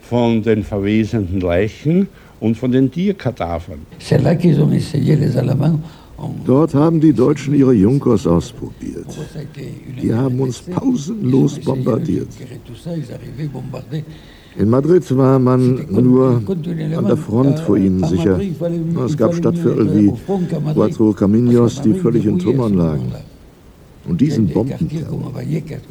[0.00, 2.08] von den verwesenden Leichen
[2.40, 3.80] und von den Tierkadavern.
[6.44, 9.06] Dort haben die Deutschen ihre Junkers ausprobiert.
[10.02, 12.28] Die haben uns pausenlos bombardiert.
[14.56, 16.42] In Madrid war man nur
[16.96, 18.40] an der Front vor ihnen sicher.
[19.06, 20.12] Es gab Stadtviertel wie
[20.74, 23.12] Cuatro Caminos, die völlig in Trümmern lagen.
[24.08, 25.32] Und diesen Bombenterror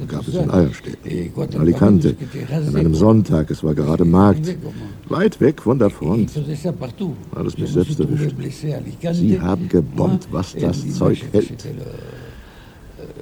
[0.08, 2.16] gab es in Eierstedt, in Alicante,
[2.52, 4.56] an einem Sonntag, es war gerade Markt,
[5.08, 6.32] weit weg von der Front.
[7.36, 8.36] Alles mich selbst erwischt.
[9.14, 11.68] Sie haben gebombt, was das Zeug hält.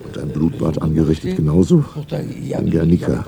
[0.05, 1.83] Und ein Blutbad angerichtet genauso?
[2.57, 3.25] In Guernica.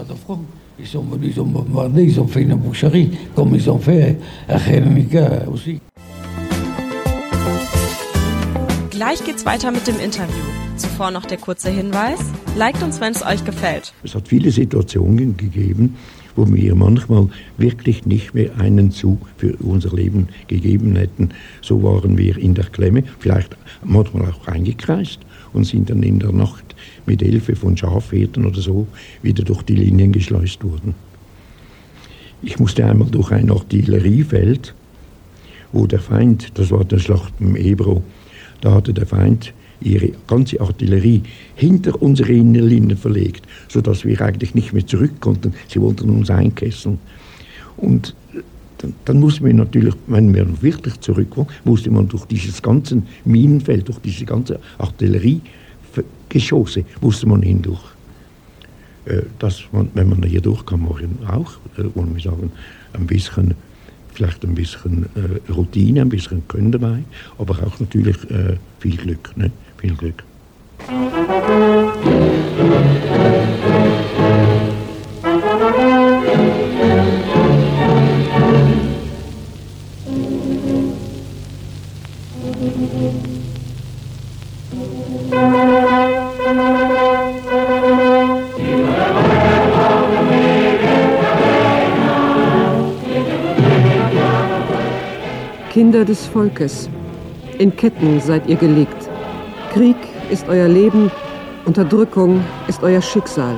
[8.89, 10.56] Gleich geht's weiter mit dem Interview.
[10.77, 12.19] Zuvor noch der kurze Hinweis.
[12.55, 13.93] Liked uns, wenn es euch gefällt.
[14.03, 15.95] Es hat viele Situationen gegeben,
[16.35, 21.31] wo wir manchmal wirklich nicht mehr einen Zug für unser Leben gegeben hätten.
[21.61, 25.19] So waren wir in der Klemme, vielleicht manchmal auch eingekreist
[25.53, 26.75] und sind dann in der Nacht
[27.07, 28.87] mit Hilfe von Schafherden oder so
[29.23, 30.93] wieder durch die Linien geschleust worden.
[32.43, 34.75] Ich musste einmal durch ein Artilleriefeld,
[35.71, 38.03] wo der Feind, das war der Schlacht im Ebro,
[38.61, 41.23] da hatte der Feind ihre ganze Artillerie
[41.55, 45.53] hinter unsere Innenlinien verlegt, sodass wir eigentlich nicht mehr zurück konnten.
[45.67, 46.99] Sie wollten uns einkesseln.
[47.77, 48.15] Und
[48.79, 53.01] dann, dann mussten wir natürlich, wenn wir wirklich zurück waren, musste man durch dieses ganze
[53.25, 57.81] Minenfeld, durch diese ganze Artilleriegeschosse, musste man hindurch.
[59.05, 62.51] Äh, dass man, wenn man hier durchkam, war auch, äh, wollen wir sagen,
[62.93, 63.55] ein bisschen
[64.17, 67.03] vielleicht ein bisschen äh, Routine, ein bisschen Können dabei,
[67.37, 69.37] aber auch natürlich äh, viel Glück.
[69.37, 69.51] Ne?
[69.77, 70.23] Viel Glück.
[95.71, 96.89] Kinder des Volkes,
[97.59, 99.06] in Ketten seid ihr gelegt.
[99.77, 99.95] Krieg
[100.31, 101.11] ist euer Leben,
[101.65, 103.55] Unterdrückung ist euer Schicksal.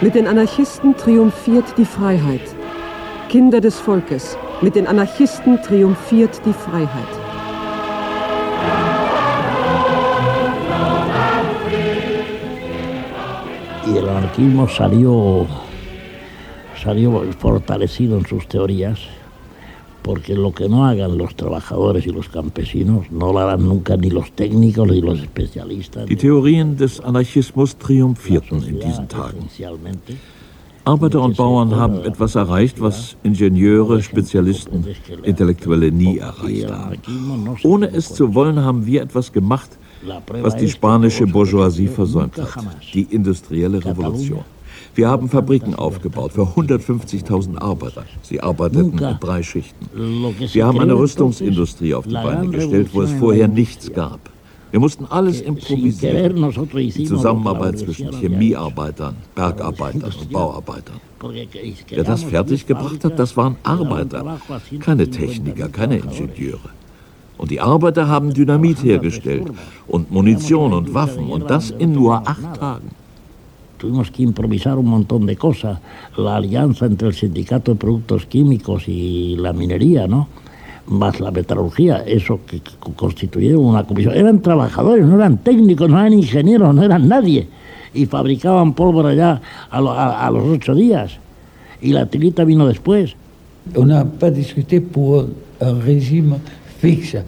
[0.00, 2.40] Mit den Anarchisten triumphiert die Freiheit.
[3.28, 7.19] Kinder des Volkes, mit den Anarchisten triumphiert die Freiheit.
[13.92, 15.46] Y el anarquismo salió,
[16.82, 18.98] salió fortalecido en sus teorías
[20.02, 24.10] porque lo que no hagan los trabajadores y los campesinos no lo harán nunca ni
[24.10, 26.06] los técnicos ni los especialistas.
[26.06, 29.48] Die Theorien des Anarchismus triumphierten in diesen Tagen.
[30.84, 34.86] Arbeiter und Bauern haben etwas erreicht, was Ingenieure, Spezialisten,
[35.22, 36.96] Intellektuelle nie erreicht haben.
[37.64, 39.78] Ohne es zu wollen, haben wir etwas gemacht,
[40.42, 44.44] was die spanische Bourgeoisie versäumt hat, die industrielle Revolution.
[44.94, 48.04] Wir haben Fabriken aufgebaut für 150.000 Arbeiter.
[48.22, 49.86] Sie arbeiteten in drei Schichten.
[50.52, 54.20] Wir haben eine Rüstungsindustrie auf die Beine gestellt, wo es vorher nichts gab.
[54.70, 56.54] Wir mussten alles improvisieren.
[56.72, 61.00] Die Zusammenarbeit zwischen Chemiearbeitern, Bergarbeitern und Bauarbeitern.
[61.88, 64.40] Wer das fertiggebracht hat, das waren Arbeiter,
[64.78, 66.70] keine Techniker, keine Ingenieure.
[67.40, 69.50] Und die Arbeiter haben Dynamit hergestellt
[69.88, 72.90] und Munition und Waffen und das in nur acht Tagen.
[73.78, 75.78] tuvimos que improvisar un montón de cosas.
[76.18, 80.28] La alianza entre el sindicato de productos químicos y la minería, ¿no?
[80.86, 82.60] más la metalurgia, eso que,
[82.94, 84.14] constituyeron una comisión.
[84.14, 87.48] Eran trabajadores, no eran técnicos, no eran ingenieros, no eran nadie.
[87.94, 91.18] Y fabricaban pólvora ya a, lo, a, a los ocho días.
[91.80, 93.16] Y la tirita vino después.
[93.76, 95.26] On n'a pas discuté pour
[95.60, 96.36] un régime
[96.80, 97.24] fixe.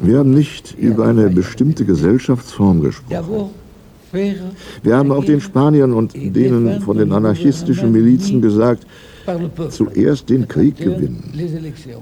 [0.00, 3.54] Wir haben nicht über eine bestimmte Gesellschaftsform gesprochen.
[4.82, 8.86] Wir haben auch den Spaniern und denen von den anarchistischen Milizen gesagt,
[9.70, 11.32] zuerst den Krieg gewinnen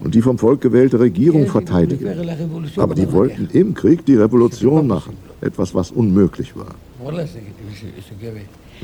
[0.02, 2.06] und die vom Volk gewählte Regierung verteidigen.
[2.76, 6.74] Aber die wollten im Krieg die Revolution machen, etwas, was unmöglich war.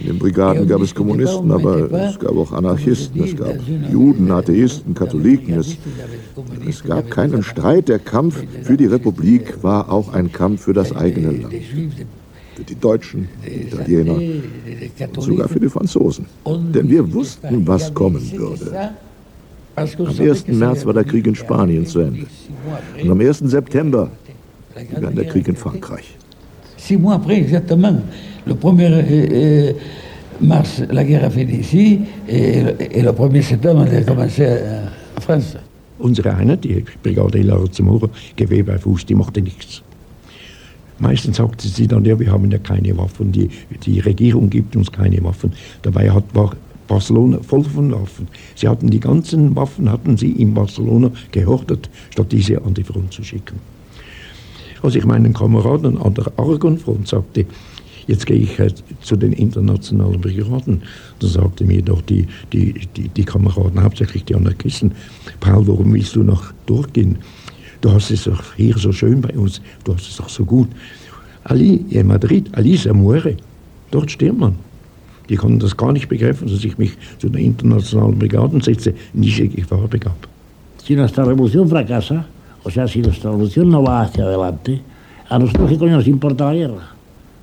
[0.00, 3.56] In den Brigaden gab es Kommunisten, aber es gab auch Anarchisten, es gab
[3.90, 5.58] Juden, Atheisten, Katholiken.
[5.58, 5.76] Es,
[6.68, 7.88] es gab keinen Streit.
[7.88, 11.54] Der Kampf für die Republik war auch ein Kampf für das eigene Land.
[12.58, 16.26] Für die Deutschen, die Italiener und sogar für die Franzosen.
[16.74, 18.90] Denn wir wussten, was kommen würde.
[19.76, 20.48] Am 1.
[20.48, 22.26] März war der Krieg in Spanien zu Ende.
[23.00, 23.38] Und am 1.
[23.44, 24.10] September
[24.74, 26.16] begann der Krieg in Frankreich.
[26.76, 28.02] Six mois après, exactement.
[28.44, 29.72] Le 1er euh,
[30.40, 32.64] mars, la guerre a fini ici, et,
[32.96, 34.46] et le 1er septembre, elle a commencé
[35.16, 35.56] en France.
[36.00, 39.82] Unsere Einheit, die Brigade Lara Zamora, Gewehr bei Fuß, die machte nichts.
[40.98, 43.48] Meistens sagte sie dann, ja, wir haben ja keine Waffen, die,
[43.84, 45.52] die Regierung gibt uns keine Waffen.
[45.82, 46.24] Dabei hat,
[46.88, 48.26] Barcelona voll von Waffen.
[48.56, 53.12] Sie hatten die ganzen Waffen, hatten sie in Barcelona gehortet, statt diese an die Front
[53.12, 53.60] zu schicken.
[54.82, 57.46] Als ich meinen Kameraden an der Argonfront sagte,
[58.06, 60.82] jetzt gehe ich äh, zu den internationalen Brigaden,
[61.18, 64.92] dann sagte mir doch die, die, die, die Kameraden, hauptsächlich die Anarchisten,
[65.40, 67.18] Paul, warum willst du noch durchgehen?
[67.80, 70.68] Du hast es doch hier so schön bei uns, du hast es doch so gut.
[71.44, 73.36] Ali, in Madrid, Ali Samuere,
[73.90, 74.56] dort stirbt man.
[75.28, 79.38] Die konnten das gar nicht begreifen, dass ich mich zu den internationalen Brigaden setze, nicht
[79.38, 80.16] in Gefahr begab.
[80.84, 82.24] Si nuestra revolución fracasa,
[82.64, 84.80] o sea, si nuestra revolución no va hacia adelante,
[85.28, 86.98] a nosotros qué coño nos importa la guerra.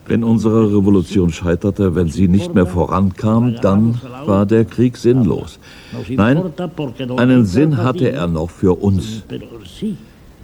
[0.07, 5.59] Wenn unsere Revolution scheiterte, wenn sie nicht mehr vorankam, dann war der Krieg sinnlos.
[6.09, 6.43] Nein,
[7.17, 9.23] einen Sinn hatte er noch für uns.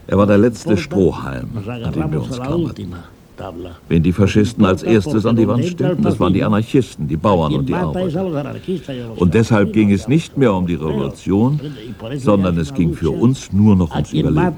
[0.07, 2.93] Er war der letzte Strohhalm, an dem wir uns klammerten.
[3.89, 7.55] Wen die Faschisten als erstes an die Wand stellten, das waren die Anarchisten, die Bauern
[7.55, 8.23] und die Arbeiter.
[9.15, 11.59] Und deshalb ging es nicht mehr um die Revolution,
[12.17, 14.53] sondern es ging für uns nur noch ums Überleben.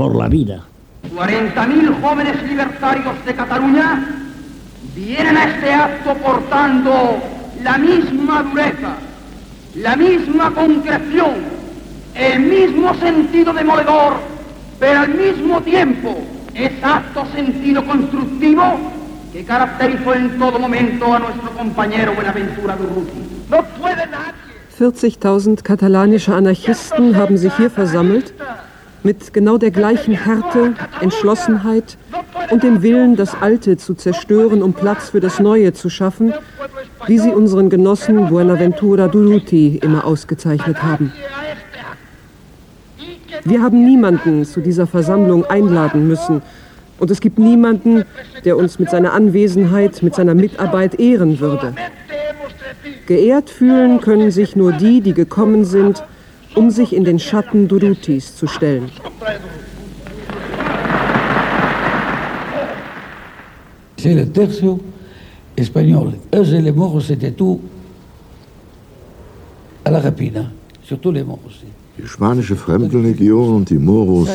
[0.00, 0.62] por la vida.
[1.14, 3.88] 40.000 jóvenes libertarios de Cataluña
[4.94, 6.92] vienen a este acto portando
[7.62, 8.96] la misma dureza,
[9.74, 11.34] la misma concreción,
[12.14, 14.14] el mismo sentido demoledor,
[14.78, 16.22] pero al mismo tiempo
[16.54, 18.62] exacto sentido constructivo
[19.32, 23.20] que caracterizó en todo momento a nuestro compañero Buenaventura Durruti.
[23.48, 24.40] No puede nadie.
[24.78, 28.32] 40.000 katalanische Anarchisten haben sich hier versammelt,
[29.02, 31.98] mit genau der gleichen Härte, Entschlossenheit
[32.50, 36.32] und dem Willen, das Alte zu zerstören, um Platz für das Neue zu schaffen,
[37.06, 41.12] wie sie unseren Genossen Buenaventura Durruti immer ausgezeichnet haben.
[43.44, 46.42] Wir haben niemanden zu dieser Versammlung einladen müssen.
[46.98, 48.04] Und es gibt niemanden,
[48.44, 51.72] der uns mit seiner Anwesenheit, mit seiner Mitarbeit ehren würde.
[53.06, 56.04] Geehrt fühlen können sich nur die, die gekommen sind,
[56.54, 58.90] um sich in den Schatten Durutis zu stellen.
[64.04, 64.80] Le tercio
[65.60, 66.12] espagnol.
[66.34, 67.60] Eux et les morts, c'était tout
[69.84, 70.50] à la rapina,
[70.82, 71.66] surtout les aussi.
[71.98, 74.28] Die spanische Fremdenlegion und die Moros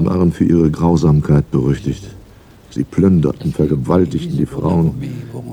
[0.00, 2.04] waren für ihre Grausamkeit berüchtigt.
[2.70, 4.94] Sie plünderten, vergewaltigten die Frauen,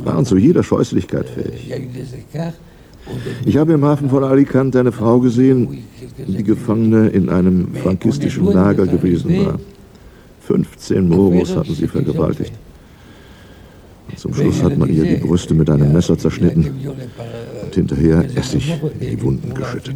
[0.03, 1.71] waren zu jeder Scheußlichkeit fähig.
[3.45, 5.79] Ich habe im Hafen von Alicante eine Frau gesehen,
[6.27, 9.59] die Gefangene in einem frankistischen Lager gewesen war.
[10.41, 12.53] 15 Moros hatten sie vergewaltigt.
[14.15, 16.71] Zum Schluss hat man ihr die Brüste mit einem Messer zerschnitten
[17.63, 19.95] und hinterher Essig in die Wunden geschüttet.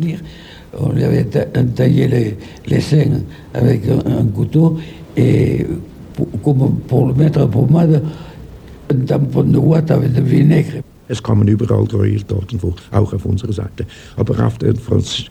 [11.08, 13.86] Es kommen überall Gräueltaten vor, auch auf unserer Seite.
[14.16, 14.74] Aber auf der,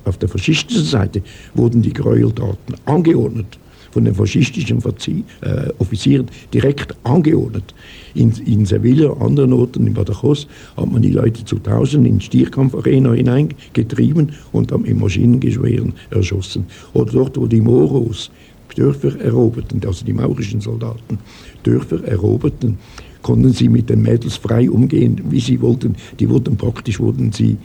[0.04, 1.22] auf der faschistischen Seite
[1.54, 3.58] wurden die Gräueltaten angeordnet
[3.90, 7.74] von den faschistischen Verzie äh, Offizieren direkt angeordnet.
[8.14, 13.12] In, in Sevilla, anderen Orten, in Badajoz, hat man die Leute zu Tausend in Stierkampfarena
[13.12, 16.66] hineingetrieben und dann mit Maschinengeschweren erschossen.
[16.92, 18.30] Oder dort, wo die Moros
[18.76, 21.18] Dörfer eroberten, also die maurischen Soldaten
[21.64, 22.78] Dörfer eroberten,
[23.22, 25.96] konnten sie mit den Mädels frei umgehen, wie sie wollten.
[26.18, 27.58] Die wurden praktisch, wurden sie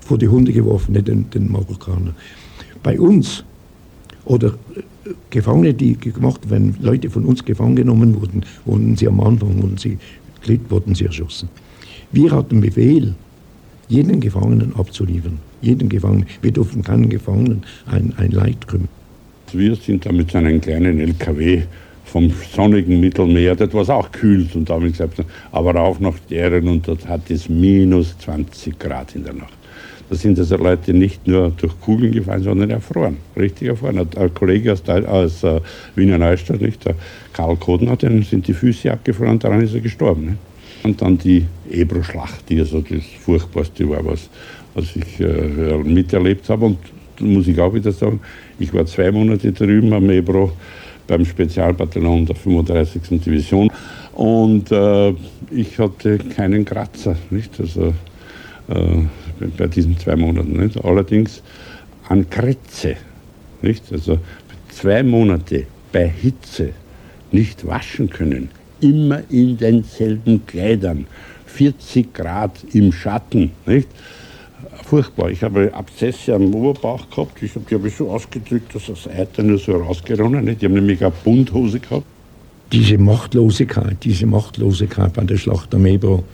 [0.00, 2.14] vor die Hunde geworfen, den, den Marokkanern.
[2.82, 3.44] Bei uns
[4.24, 9.20] oder äh, Gefangene, die gemacht, wenn Leute von uns gefangen genommen wurden, wurden sie am
[9.20, 9.98] Anfang, wurden sie,
[10.68, 11.48] wurden sie erschossen.
[12.12, 13.14] Wir hatten Befehl,
[13.88, 15.38] jeden Gefangenen abzuliefern.
[15.60, 16.26] Jeden Gefangenen.
[16.40, 18.88] Wir durften keinen Gefangenen ein, ein Leid krümmen.
[19.52, 21.62] Wir sind da mit so einem kleinen LKW
[22.04, 26.86] vom sonnigen Mittelmeer, das war auch kühl und da gesagt, aber auch nach deren und
[26.86, 29.52] dort hat es minus 20 Grad in der Nacht.
[30.12, 34.06] Da sind also Leute nicht nur durch Kugeln gefallen, sondern erfroren, richtig erfroren.
[34.14, 35.60] Ein Kollege aus, aus uh,
[35.96, 36.96] Wiener Neustadt, nicht, der
[37.32, 40.26] Karl Kodner, dem sind die Füße abgefroren, daran ist er gestorben.
[40.26, 40.36] Nicht?
[40.82, 44.28] Und dann die Ebro-Schlacht, die also das Furchtbarste war, was,
[44.74, 46.66] was ich äh, miterlebt habe.
[46.66, 46.78] Und
[47.18, 48.20] muss ich auch wieder sagen,
[48.58, 50.52] ich war zwei Monate drüben am Ebro
[51.06, 53.18] beim Spezialbataillon der 35.
[53.18, 53.72] Division
[54.12, 55.14] und äh,
[55.50, 57.16] ich hatte keinen Kratzer.
[57.30, 57.58] Nicht?
[57.58, 57.94] Also,
[58.74, 60.52] äh, bei diesen zwei Monaten.
[60.52, 60.82] Nicht?
[60.84, 61.42] Allerdings
[62.08, 62.96] an Kretze.
[63.62, 63.84] Nicht?
[63.92, 64.18] Also
[64.68, 66.70] zwei Monate bei Hitze
[67.30, 71.06] nicht waschen können, immer in denselben Kleidern,
[71.46, 73.52] 40 Grad im Schatten.
[73.66, 73.88] Nicht?
[74.84, 75.30] Furchtbar.
[75.30, 77.42] Ich habe Abzesse am Oberbauch gehabt.
[77.42, 80.58] Ich habe die habe ich so ausgedrückt, dass das Eiter nur so rausgeronnen ist.
[80.58, 82.04] Ich habe nämlich eine Bunthose gehabt.
[82.72, 86.24] Diese Machtlosigkeit, diese Machtlosigkeit bei der Schlacht am Ebro,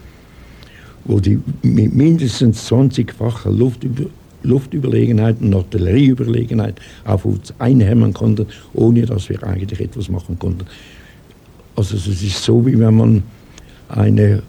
[1.05, 4.05] wo die mit mindestens 20-facher Luftüber
[4.43, 10.65] Luftüberlegenheit und Artillerieüberlegenheit auf uns einhämmern konnten, ohne dass wir eigentlich etwas machen konnten.
[11.75, 13.23] Also es ist so, wie wenn man
[13.89, 14.41] eine,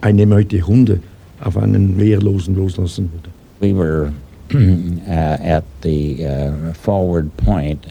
[0.00, 1.00] eine Meute Hunde
[1.40, 3.30] auf einen Wehrlosen loslassen würde.
[3.60, 4.12] We were
[4.54, 7.86] uh, at the uh, forward point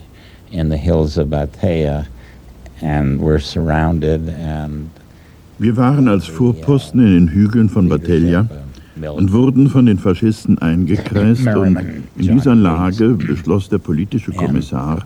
[0.50, 2.06] in the hills of Batea
[2.80, 4.90] and were surrounded and
[5.58, 8.48] wir waren als Vorposten in den Hügeln von Battaglia
[9.14, 11.78] und wurden von den Faschisten eingekreist und
[12.16, 15.04] in dieser Lage beschloss der politische Kommissar,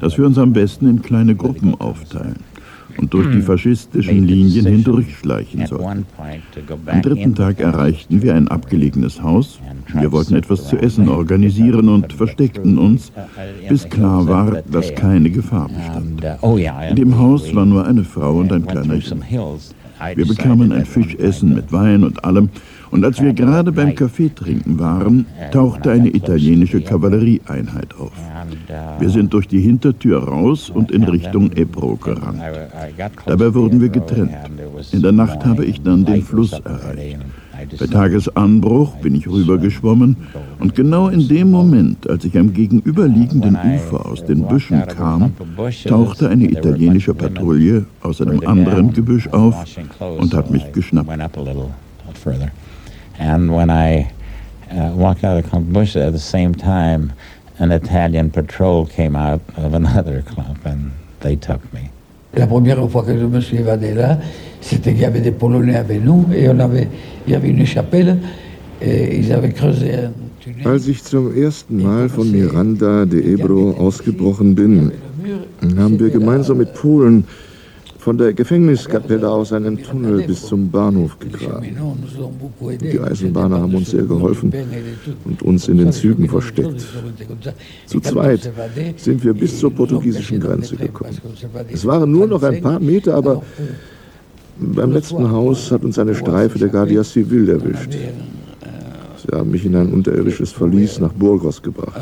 [0.00, 2.36] dass wir uns am besten in kleine Gruppen aufteilen
[2.96, 6.06] und durch die faschistischen Linien hindurchschleichen sollten.
[6.86, 9.60] Am dritten Tag erreichten wir ein abgelegenes Haus.
[9.94, 13.12] Wir wollten etwas zu essen organisieren und versteckten uns,
[13.68, 16.24] bis klar war, dass keine Gefahr bestand.
[16.90, 19.24] In dem Haus war nur eine Frau und ein kleiner Junge.
[20.14, 22.50] Wir bekamen ein Fischessen mit Wein und allem,
[22.90, 28.12] und als wir gerade beim Kaffee trinken waren, tauchte eine italienische Kavallerieeinheit auf.
[28.98, 32.40] Wir sind durch die Hintertür raus und in Richtung Ebro gerannt.
[33.26, 34.32] Dabei wurden wir getrennt.
[34.92, 37.18] In der Nacht habe ich dann den Fluss erreicht.
[37.78, 40.16] Bei Tagesanbruch bin ich rübergeschwommen
[40.60, 45.32] und genau in dem Moment, als ich am gegenüberliegenden Ufer aus den Büschen kam,
[45.84, 49.64] tauchte eine italienische Patrouille aus einem anderen Gebüsch auf
[49.98, 51.08] und hat mich geschnappt.
[53.18, 54.06] And when I
[54.70, 57.12] uh, walked out of the bush at the same time,
[57.58, 61.90] an Italian patrol came out of another clump and they took me.
[62.36, 64.18] La première fois que je me suis évadé là,
[64.60, 66.88] c'était qu'il y avait des Polonais avec nous et on avait,
[67.26, 68.18] il y avait une chapelle
[68.82, 70.12] et ils avaient creusé un
[70.64, 74.92] Als ich zum ersten Mal von Miranda de Ebro ausgebrochen bin,
[75.76, 77.24] haben wir gemeinsam mit Polen
[77.98, 81.76] von der Gefängniskapelle aus einen Tunnel bis zum Bahnhof gegraben.
[82.80, 84.52] Die Eisenbahner haben uns sehr geholfen
[85.24, 86.86] und uns in den Zügen versteckt.
[87.86, 88.50] Zu zweit
[88.96, 91.16] sind wir bis zur portugiesischen Grenze gekommen.
[91.70, 93.42] Es waren nur noch ein paar Meter, aber
[94.58, 97.96] beim letzten Haus hat uns eine Streife der Guardia Civil erwischt.
[99.20, 102.00] Sie haben mich in ein unterirdisches Verlies nach Burgos gebracht.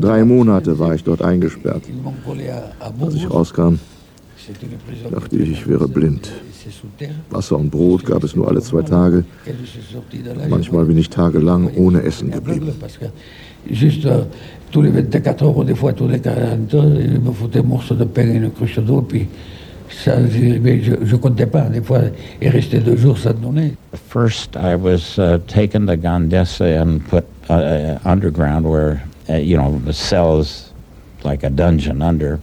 [0.00, 1.82] Drei Monate war ich dort eingesperrt.
[3.00, 3.78] Als ich rauskam,
[5.10, 6.30] dachte ich, ich wäre blind.
[7.30, 9.24] Wasser und Brot gab es nur alle zwei Tage.
[10.48, 12.72] Manchmal bin ich tagelang ohne Essen geblieben.
[13.70, 14.26] Juste
[14.70, 17.94] tous les 24 heures, des fois tous les 40 heures, il me foutait un morceau
[17.94, 19.26] de pain et une cruche d'eau, puis
[19.88, 21.62] ça, je ne comptais pas.
[21.62, 22.00] Des fois,
[22.42, 23.74] il restait deux jours sans donner.
[24.08, 29.80] First, I was uh, taken to Gandesa and put uh, underground where, uh, you know,
[29.84, 30.72] the cells
[31.24, 32.40] like a dungeon under.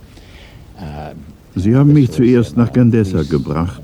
[0.80, 1.14] Uh,
[1.56, 3.82] Sie haben mich zuerst nach Gandesa gebracht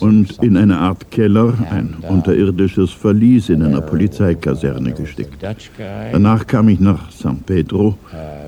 [0.00, 5.42] und in eine Art Keller, ein unterirdisches Verlies in einer Polizeikaserne gesteckt.
[6.12, 7.96] Danach kam ich nach San Pedro.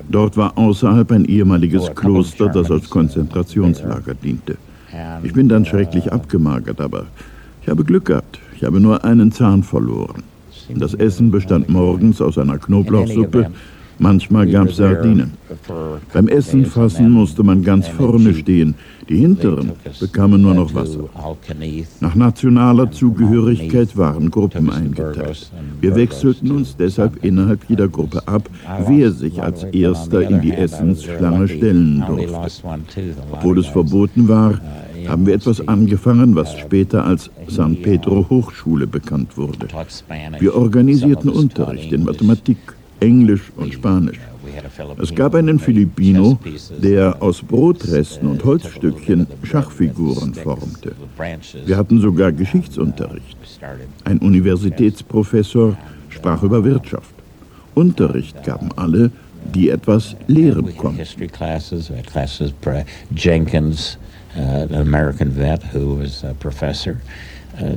[0.09, 4.57] Dort war außerhalb ein ehemaliges Kloster, das als Konzentrationslager diente.
[5.23, 7.05] Ich bin dann schrecklich abgemagert, aber
[7.63, 8.39] ich habe Glück gehabt.
[8.55, 10.23] Ich habe nur einen Zahn verloren.
[10.75, 13.49] Das Essen bestand morgens aus einer Knoblauchsuppe,
[13.99, 15.33] Manchmal gab es Sardinen.
[16.13, 18.75] Beim Essen fassen musste man ganz vorne stehen.
[19.09, 21.09] Die Hinteren bekamen nur noch Wasser.
[21.99, 25.51] Nach nationaler Zugehörigkeit waren Gruppen eingeteilt.
[25.81, 28.49] Wir wechselten uns deshalb innerhalb jeder Gruppe ab,
[28.87, 32.63] wer sich als Erster in die Essensschlange stellen durfte.
[33.31, 34.59] Obwohl es verboten war,
[35.07, 39.67] haben wir etwas angefangen, was später als San Pedro Hochschule bekannt wurde.
[40.39, 42.57] Wir organisierten Unterricht in Mathematik,
[43.01, 44.19] Englisch und Spanisch.
[45.01, 46.39] Es gab einen Filipino,
[46.81, 50.93] der aus Brotresten und Holzstückchen Schachfiguren formte.
[51.65, 53.37] Wir hatten sogar Geschichtsunterricht.
[54.05, 55.77] Ein Universitätsprofessor
[56.09, 57.13] sprach über Wirtschaft.
[57.73, 59.11] Unterricht gaben alle,
[59.53, 61.01] die etwas lehren konnten.
[63.15, 63.97] Jenkins,
[64.37, 66.97] uh, an American vet who was a professor,
[67.59, 67.75] uh,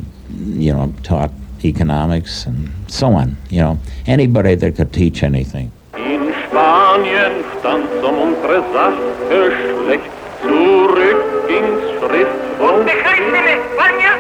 [0.57, 1.31] you know, taught
[1.65, 3.37] economics and so on.
[3.51, 5.71] You know, anybody that could teach anything.
[5.97, 9.53] In Spanien stand unsere Sache
[9.85, 10.11] schlecht.
[10.43, 12.29] Zurück ging's Schritt
[12.61, 14.13] und Dejaste en España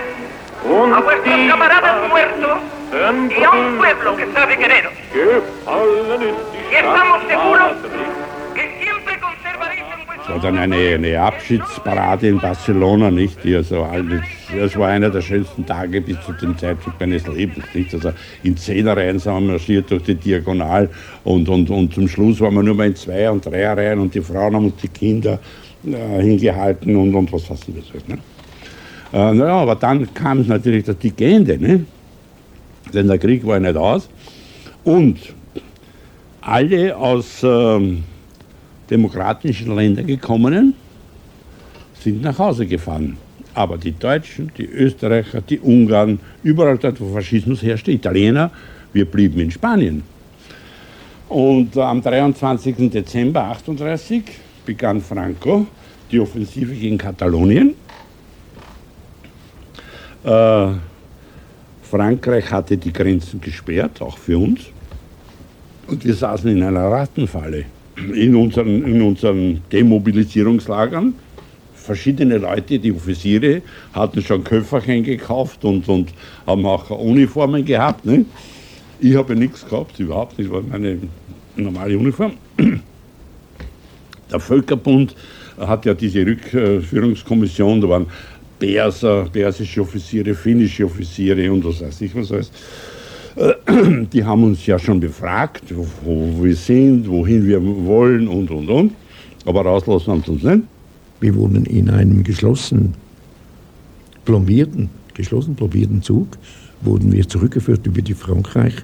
[0.97, 2.59] a vuestros camaradas muertos
[3.39, 4.93] y a un pueblo que sabe quereros.
[5.15, 7.73] Y estamos seguros
[10.25, 13.45] Es war dann eine, eine Abschiedsparade in Barcelona, nicht?
[13.45, 13.87] Die also,
[14.59, 17.93] das war einer der schönsten Tage bis zu dem Zeitpunkt meines Lebens, nicht?
[17.93, 18.11] Also
[18.43, 20.89] in Zehnerreihen sind wir marschiert durch die Diagonal
[21.25, 24.23] und, und, und zum Schluss waren wir nur mal in Zwei- und Dreierreihen und die
[24.23, 25.39] Frauen haben uns die Kinder
[25.87, 27.99] äh, hingehalten und, und was fassen wir so.
[28.11, 28.19] Ne?
[29.13, 31.85] Äh, naja, aber dann kam natürlich das dicke ne?
[32.95, 34.09] denn der Krieg war nicht aus
[34.85, 35.19] und
[36.41, 37.43] alle aus...
[37.43, 38.05] Ähm,
[38.91, 40.75] demokratischen Ländern gekommenen
[42.01, 43.17] sind nach Hause gefahren.
[43.55, 48.51] Aber die Deutschen, die Österreicher, die Ungarn, überall dort, wo Faschismus herrschte, Italiener,
[48.93, 50.03] wir blieben in Spanien.
[51.29, 52.91] Und am 23.
[52.91, 54.23] Dezember 1938
[54.67, 55.67] begann Franco
[56.11, 57.75] die Offensive gegen Katalonien.
[60.25, 60.67] Äh,
[61.83, 64.61] Frankreich hatte die Grenzen gesperrt, auch für uns.
[65.87, 67.67] Und wir saßen in einer Rattenfalle
[67.97, 71.15] in unseren, in unseren Demobilisierungslagern.
[71.75, 76.11] Verschiedene Leute, die Offiziere, hatten schon Köfferchen gekauft und, und
[76.47, 78.07] haben auch Uniformen gehabt.
[78.07, 78.25] Ne?
[79.01, 80.99] Ich habe nichts gehabt, überhaupt nicht, war meine
[81.57, 82.33] normale Uniform.
[84.31, 85.15] Der Völkerbund
[85.59, 88.07] hat ja diese Rückführungskommission, da waren
[88.59, 92.51] Perser, persische Offiziere, finnische Offiziere und was weiß ich was alles.
[94.13, 95.65] Die haben uns ja schon befragt,
[96.05, 98.93] wo, wir sind, wohin wir wollen und, und, und.
[99.45, 100.63] Aber rauslassen haben sie uns nicht.
[101.21, 102.95] Wir wurden in einem geschlossenen,
[104.25, 106.29] plombierten, geschlossen plombierten Zug,
[106.83, 108.75] wurden wir zurückgeführt über die Frankreich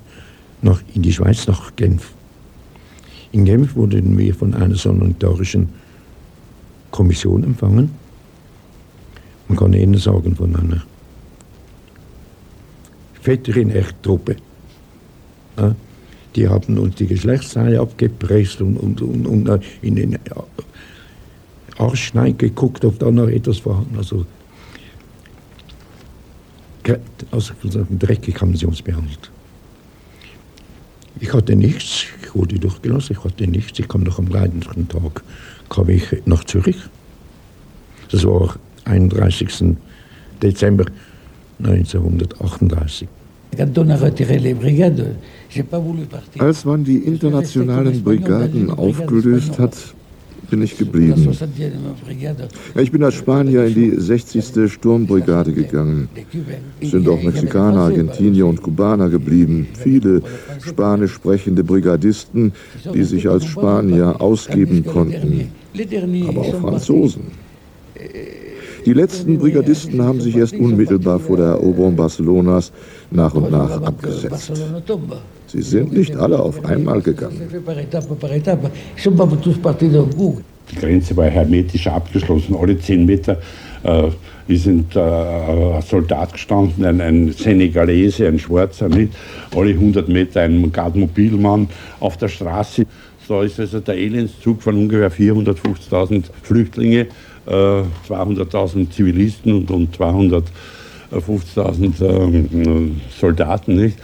[0.63, 2.13] nach, in die Schweiz, nach Genf.
[3.33, 5.69] In Genf wurden wir von einer sanitarischen
[6.91, 7.91] Kommission empfangen.
[9.49, 10.83] Man kann Ihnen sagen, von einer
[13.23, 14.37] Veterinärtruppe.
[15.59, 15.75] Ja,
[16.37, 20.19] die haben uns die Geschlechtsteile abgepresst und, und, und, und in den
[21.77, 24.27] Arsch geguckt, ob da noch etwas vorhanden Also,
[27.31, 29.31] also dreckig haben sie uns behandelt.
[31.21, 33.79] Ich hatte nichts, ich wurde durchgelassen, ich hatte nichts.
[33.79, 35.23] Ich kam noch am leidenden Tag
[35.69, 36.79] kam ich nach Zürich.
[38.11, 39.77] Das war 31.
[40.43, 40.87] Dezember
[41.63, 43.09] 1938.
[46.39, 49.77] Als man die internationalen Brigaden aufgelöst hat,
[50.51, 51.37] bin ich geblieben.
[52.77, 54.71] Ich bin als Spanier in die 60.
[54.73, 56.09] Sturmbrigade gegangen.
[56.81, 59.69] Es sind auch Mexikaner, Argentinier und Kubaner geblieben.
[59.75, 60.23] Viele
[60.61, 62.53] spanisch sprechende Brigadisten,
[62.93, 65.53] die sich als Spanier ausgeben konnten.
[66.29, 67.23] Aber auch Franzosen.
[68.87, 72.73] Die letzten Brigadisten haben sich erst unmittelbar vor der Eroberung Barcelonas
[73.11, 74.53] nach und nach abgesetzt.
[75.47, 77.41] Sie sind nicht alle auf einmal gegangen.
[80.71, 82.57] Die Grenze war hermetisch abgeschlossen.
[82.57, 83.39] Alle zehn Meter
[83.83, 84.09] äh,
[84.47, 89.13] ist ein äh, Soldat gestanden, ein, ein, Senegalese, ein Schwarzer, nicht?
[89.55, 91.69] alle 100 Meter ein Gardmobilmann
[91.99, 92.87] auf der Straße.
[93.31, 97.07] Da ist also der Elendszug von ungefähr 450.000 Flüchtlingen,
[97.47, 103.77] äh, 200.000 Zivilisten und, und 250.000 äh, Soldaten.
[103.77, 103.99] Nicht?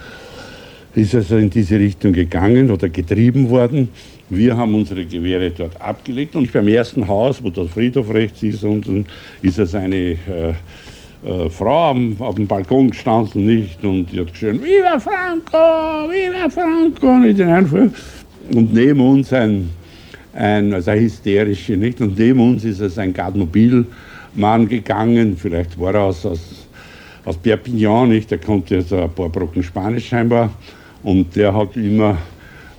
[0.95, 3.89] Ist also in diese Richtung gegangen oder getrieben worden.
[4.29, 8.63] Wir haben unsere Gewehre dort abgelegt und beim ersten Haus, wo der Friedhof rechts ist,
[8.63, 9.07] unten
[9.41, 10.17] ist es eine äh,
[11.25, 16.49] äh, Frau am, auf dem Balkon gestanden nicht und die hat geschrien, Viva Franco, Viva
[16.49, 17.91] Franco, nicht Einfall.
[18.53, 19.69] Und neben uns ein,
[20.33, 22.01] ein also ein hysterische, nicht?
[22.01, 26.67] Und neben uns ist es ein Gardmobilmann gegangen, vielleicht war er aus, aus,
[27.25, 28.31] aus Perpignan, nicht?
[28.31, 30.51] Der konnte jetzt ein paar Brocken Spanisch scheinbar
[31.03, 32.17] und der hat immer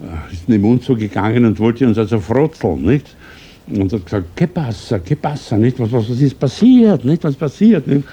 [0.00, 3.16] äh, ist neben uns so gegangen und wollte uns also frotzeln, nicht?
[3.66, 5.78] Und hat gesagt, que passa, que passa, nicht?
[5.78, 7.24] Was, was, was ist passiert, nicht?
[7.24, 8.04] Was passiert, nicht?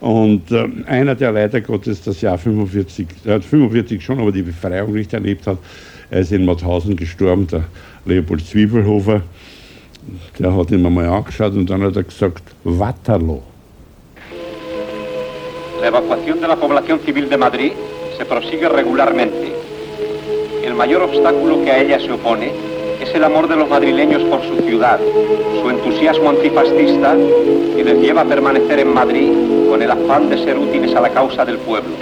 [0.00, 4.42] Und äh, einer, der leider Gottes das Jahr 45, er hat 45 schon, aber die
[4.42, 5.58] Befreiung nicht erlebt hat,
[6.12, 7.64] er ist in Mauthausen gestorben, der
[8.04, 9.22] Leopold Zwiebelhofer,
[10.38, 13.40] der hat ihn einmal angeschaut und dann hat er gesagt, Waterloo.
[15.80, 17.72] La evacuación de la población civil de Madrid
[18.18, 19.52] se prosigue regularmente.
[20.62, 22.52] El mayor obstáculo que a ella se opone
[23.00, 25.00] es el amor de los madrileños por su ciudad,
[25.60, 27.16] su entusiasmo antifascista
[27.74, 29.32] que les lleva a permanecer en Madrid
[29.68, 31.96] con el afán de ser útiles a la causa del pueblo.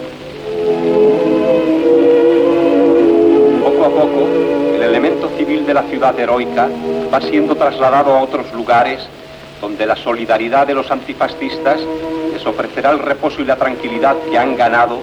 [4.74, 6.68] El elemento civil de la ciudad heroica
[7.12, 9.00] va siendo trasladado a otros lugares
[9.60, 11.80] donde la solidaridad de los antifascistas
[12.32, 15.00] les ofrecerá el reposo y la tranquilidad que han ganado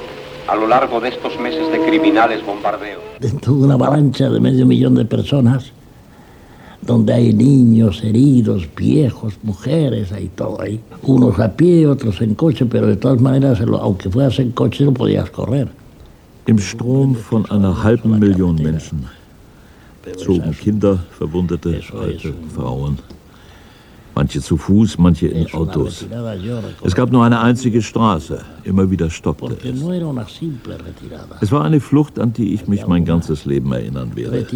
[0.47, 3.01] a lo largo de estos meses de criminales bombardeos.
[3.19, 5.71] Dentro de una avalancha de medio millón de personas,
[6.81, 10.79] donde hay niños heridos, viejos, mujeres, hay todo ahí.
[11.03, 14.93] Unos a pie, otros en coche, pero de todas maneras, aunque fueras en coche, no
[14.93, 15.67] podías correr.
[16.47, 19.05] Im Strom von einer halben Million Menschen
[20.17, 22.97] zogen Kinder, Verwundete, alte Frauen
[24.17, 26.05] manche zu Fuß, manche in Autos.
[26.83, 29.81] Es gab nur eine einzige Straße, immer wieder stoppte es.
[31.41, 34.47] Es war eine Flucht, an die ich mich mein ganzes Leben erinnern werde.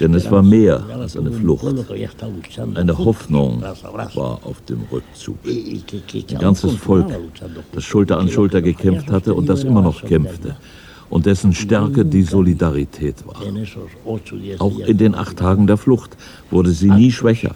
[0.00, 1.66] Denn es war mehr als eine Flucht.
[2.74, 3.62] Eine Hoffnung
[4.14, 5.36] war auf dem Rückzug.
[5.44, 7.08] Ein ganzes Volk,
[7.72, 10.56] das Schulter an Schulter gekämpft hatte und das immer noch kämpfte
[11.10, 13.42] und dessen Stärke die Solidarität war.
[14.58, 16.16] Auch in den acht Tagen der Flucht
[16.50, 17.54] wurde sie nie schwächer.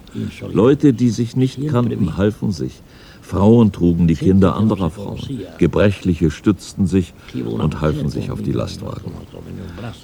[0.53, 2.83] Leute, die sich nicht kannten, halfen sich.
[3.23, 5.19] Frauen trugen die Kinder anderer Frauen.
[5.57, 9.13] Gebrechliche stützten sich und halfen sich auf die Lastwagen.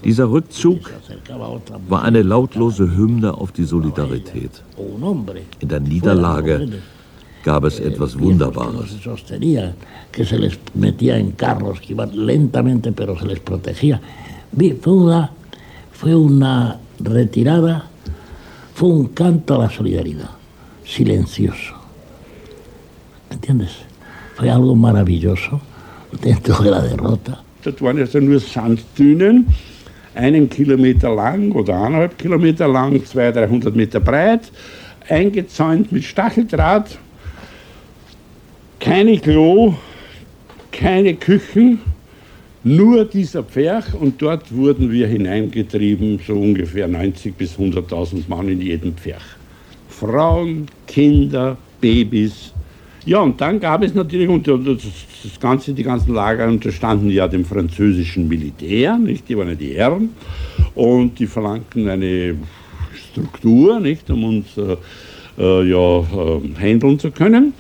[0.04, 0.90] Dieser Rückzug
[1.88, 4.62] war eine lautlose Hymne auf die Solidarität.
[5.58, 6.80] In der Niederlage
[7.44, 8.96] gab es etwas Wunderbares.
[10.12, 14.00] que se les metía en carros que iban lentamente, pero se les protegía.
[14.80, 15.30] Fue una,
[15.92, 17.86] fue una retirada,
[18.74, 20.30] fue un canto a la solidaridad,
[20.84, 21.74] silencioso.
[23.28, 23.70] ¿Me entiendes?
[24.34, 25.60] Fue algo maravilloso
[26.20, 27.42] dentro de la derrota.
[27.64, 29.46] Das waren also nur Sanddünen,
[30.14, 34.50] einen Kilometer lang oder eineinhalb Kilometer lang, 200, 300 Meter breit,
[35.08, 36.98] eingezäunt mit Stacheldraht,
[38.80, 39.74] keine Klo,
[40.72, 41.80] keine Küchen,
[42.64, 48.60] nur dieser Pferch und dort wurden wir hineingetrieben, so ungefähr 90 bis 100.000 Mann in
[48.60, 49.22] jedem Pferch.
[49.88, 52.52] Frauen, Kinder, Babys.
[53.04, 57.44] Ja, und dann gab es natürlich, und das, Ganze, die ganzen Lager unterstanden ja dem
[57.44, 59.28] französischen Militär, nicht?
[59.28, 60.10] die waren ja die Herren,
[60.74, 62.36] und die verlangten eine
[62.94, 64.10] Struktur, nicht?
[64.10, 64.76] um uns äh,
[65.38, 67.54] äh ja, äh, handeln zu können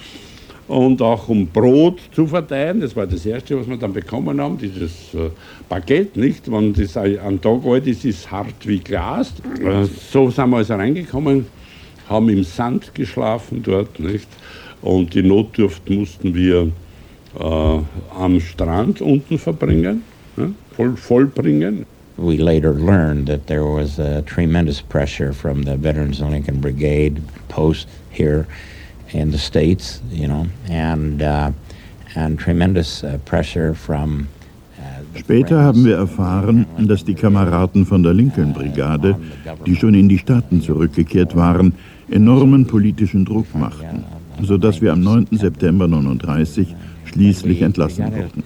[0.70, 2.80] und auch um Brot zu verteilen.
[2.80, 5.30] Das war das Erste, was wir dann bekommen haben, dieses äh,
[5.68, 6.50] Baguette, nicht?
[6.50, 9.32] Wenn das ein Tag alt ist, ist es hart wie Glas.
[9.60, 11.46] Äh, so sind wir also reingekommen,
[12.08, 14.28] haben im Sand geschlafen dort, nicht?
[14.80, 16.70] Und die Notdurft mussten wir
[17.38, 17.78] äh,
[18.16, 20.02] am Strand unten verbringen,
[20.36, 20.54] ne?
[20.76, 21.84] voll, vollbringen.
[22.16, 27.88] we later learned that there was a tremendous pressure from the Veterans Lincoln Brigade post
[28.10, 28.46] here
[29.12, 31.50] in the States, you know, and, uh,
[32.14, 34.28] and tremendous uh, pressure from
[35.18, 39.16] Später haben wir erfahren, dass die Kameraden von der Lincoln-Brigade,
[39.66, 41.72] die schon in die Staaten zurückgekehrt waren,
[42.08, 44.04] enormen politischen Druck machten,
[44.40, 45.26] sodass wir am 9.
[45.32, 46.74] September 1939
[47.12, 48.44] schließlich entlassen wurden.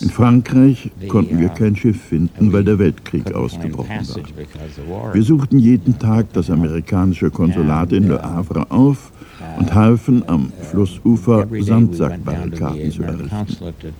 [0.00, 5.14] In Frankreich konnten wir kein Schiff finden, weil der Weltkrieg ausgebrochen war.
[5.14, 9.12] Wir suchten jeden Tag das amerikanische Konsulat in Le Havre auf
[9.58, 13.46] und halfen am Flussufer Sandsackbarrikaden zu errichten.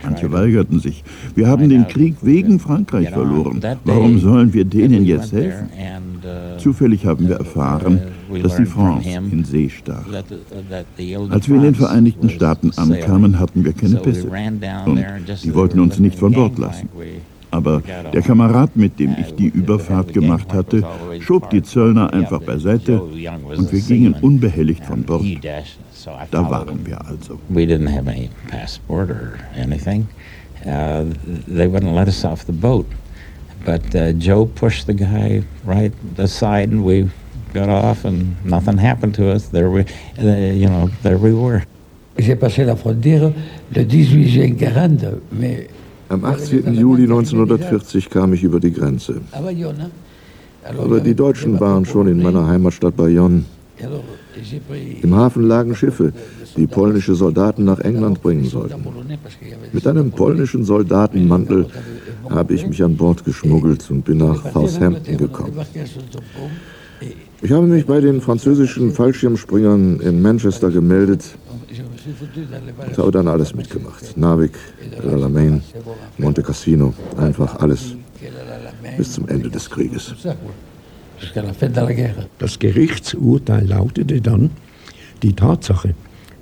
[0.03, 1.03] Manche weigerten sich.
[1.35, 3.61] Wir haben den Krieg wegen Frankreich verloren.
[3.85, 5.69] Warum sollen wir denen jetzt helfen?
[6.59, 8.01] Zufällig haben wir erfahren,
[8.43, 10.07] dass die France in See stach.
[11.31, 14.29] Als wir in den Vereinigten Staaten ankamen, hatten wir keine Pässe.
[14.87, 15.05] Und
[15.45, 16.89] die wollten uns nicht von Bord lassen.
[17.53, 20.85] Aber der Kamerad, mit dem ich die Überfahrt gemacht hatte,
[21.21, 25.25] schob die Zöllner einfach beiseite und wir gingen unbehelligt von Bord.
[26.31, 27.39] Da waren wir also.
[27.49, 30.07] We didn't have any passport or anything.
[30.65, 31.05] Uh,
[31.47, 32.87] they wouldn't let us off the boat.
[33.65, 37.11] But uh, Joe pushed the guy right aside and we
[37.53, 39.49] got off and nothing happened to us.
[39.49, 39.85] There we,
[40.19, 41.63] uh, you know, there we were.
[42.19, 43.33] J'ai passé la frontière
[43.75, 45.69] le 18 juin 40, mais
[46.11, 46.75] Am 18.
[46.75, 49.21] Juli 1940 kam ich über die Grenze.
[49.31, 53.45] Aber die Deutschen waren schon in meiner Heimatstadt Bayonne.
[55.03, 56.13] Im Hafen lagen Schiffe,
[56.57, 58.85] die polnische Soldaten nach England bringen sollten.
[59.73, 61.67] Mit einem polnischen Soldatenmantel
[62.29, 65.53] habe ich mich an Bord geschmuggelt und bin nach Southampton gekommen.
[67.43, 71.25] Ich habe mich bei den französischen Fallschirmspringern in Manchester gemeldet
[72.87, 74.15] und habe dann alles mitgemacht.
[74.15, 74.53] Narvik,
[75.03, 75.63] Alamein,
[76.19, 77.97] Monte Cassino, einfach alles.
[78.99, 80.15] Bis zum Ende des Krieges.
[82.39, 84.51] Das Gerichtsurteil lautete dann,
[85.23, 85.95] die Tatsache,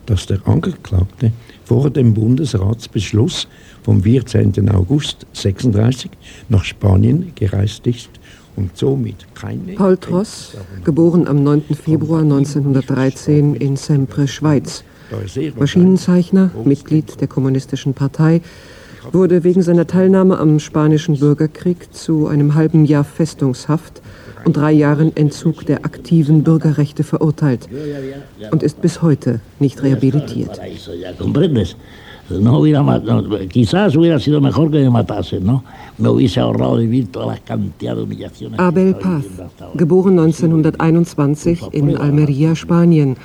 [0.07, 1.31] dass der Angeklagte
[1.65, 3.47] vor dem Bundesratsbeschluss
[3.85, 4.69] vom 14.
[4.71, 6.11] August 36
[6.49, 8.11] nach Spanien gereist ist
[8.59, 9.75] und somit keine...
[9.75, 11.63] Paul Tross, geboren am 9.
[11.81, 14.83] Februar 1913 in Sempre, Schweiz.
[15.57, 18.43] Maschinenzeichner, Mitglied der Kommunistischen Partei,
[19.13, 24.03] wurde wegen seiner Teilnahme am Spanischen Bürgerkrieg zu einem halben Jahr Festungshaft
[24.45, 27.69] und drei Jahren Entzug der aktiven Bürgerrechte verurteilt
[28.51, 30.61] und ist bis heute nicht rehabilitiert.
[32.31, 32.63] No
[33.49, 35.65] quizás hubiera sido mejor que me matasen, ¿no?
[35.99, 38.59] Me hubiese ahorrado vivir toda la cantidad de humillaciones.
[38.61, 39.25] Abel Paz,
[39.75, 43.17] geboren 1921 in Almeria, Spanien.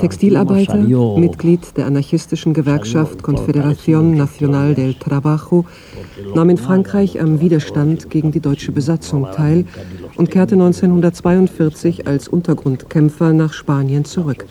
[0.00, 5.64] Textilarbeiter, Mitglied der anarchistischen Gewerkschaft Confederación Nacional del Trabajo,
[6.34, 9.64] nahm in Frankreich am Widerstand gegen die deutsche Besatzung teil
[10.16, 14.44] und kehrte 1942 als Untergrundkämpfer nach Spanien zurück.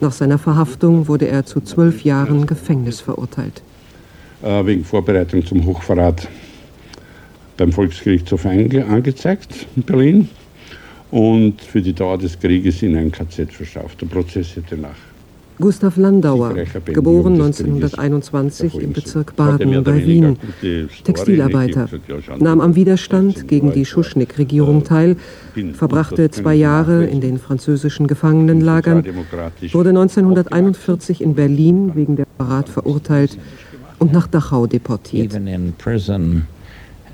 [0.00, 3.62] Nach seiner Verhaftung wurde er zu zwölf Jahren Gefängnis verurteilt.
[4.42, 6.28] Äh, wegen Vorbereitung zum Hochverrat
[7.56, 10.28] beim Volksgerichtshof angezeigt in Berlin
[11.10, 14.00] und für die Dauer des Krieges in ein KZ verschafft.
[14.00, 14.96] Der Prozess hätte nach
[15.58, 16.54] Gustav Landauer,
[16.84, 20.36] geboren 1921 im Bezirk Baden bei Wien,
[21.02, 21.88] Textilarbeiter,
[22.38, 25.16] nahm am Widerstand gegen die Schuschnigg-Regierung teil,
[25.72, 29.02] verbrachte zwei Jahre in den französischen Gefangenenlagern,
[29.72, 33.38] wurde 1941 in Berlin wegen der Verrat verurteilt
[33.98, 35.32] und nach Dachau deportiert.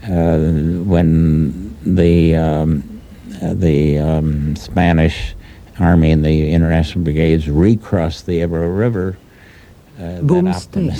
[0.09, 3.01] When the, um,
[3.41, 5.35] the um, Spanish
[5.79, 9.17] Army and the international brigades recrossed the Ebro River.
[10.01, 10.91] Uh, Bumstead,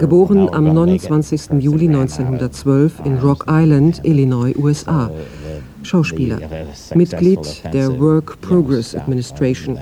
[0.00, 1.60] geboren am 29.
[1.60, 5.10] Juli 1912 in Rock Island, Illinois, USA.
[5.82, 6.40] Schauspieler,
[6.94, 9.78] Mitglied der Work Progress Administration,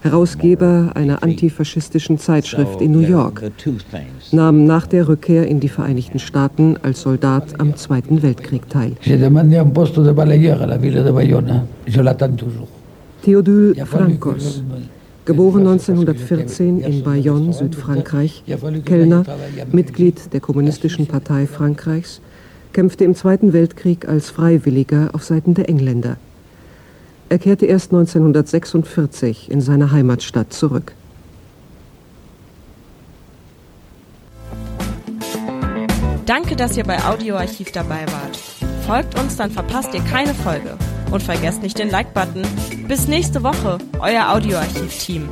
[0.00, 3.42] Herausgeber einer antifaschistischen Zeitschrift in New York,
[4.30, 8.92] nahm nach der Rückkehr in die Vereinigten Staaten als Soldat am Zweiten Weltkrieg teil.
[13.22, 14.62] Theodule Francos,
[15.24, 18.44] geboren 1914 in Bayonne, Südfrankreich,
[18.84, 19.24] Kellner,
[19.72, 22.20] Mitglied der Kommunistischen Partei Frankreichs,
[22.72, 26.18] kämpfte im Zweiten Weltkrieg als Freiwilliger auf Seiten der Engländer.
[27.30, 30.94] Er kehrte erst 1946 in seine Heimatstadt zurück.
[36.24, 38.36] Danke, dass ihr bei Audioarchiv dabei wart.
[38.86, 40.76] Folgt uns, dann verpasst ihr keine Folge.
[41.10, 42.42] Und vergesst nicht den Like-Button.
[42.86, 45.28] Bis nächste Woche, euer Audioarchiv-Team.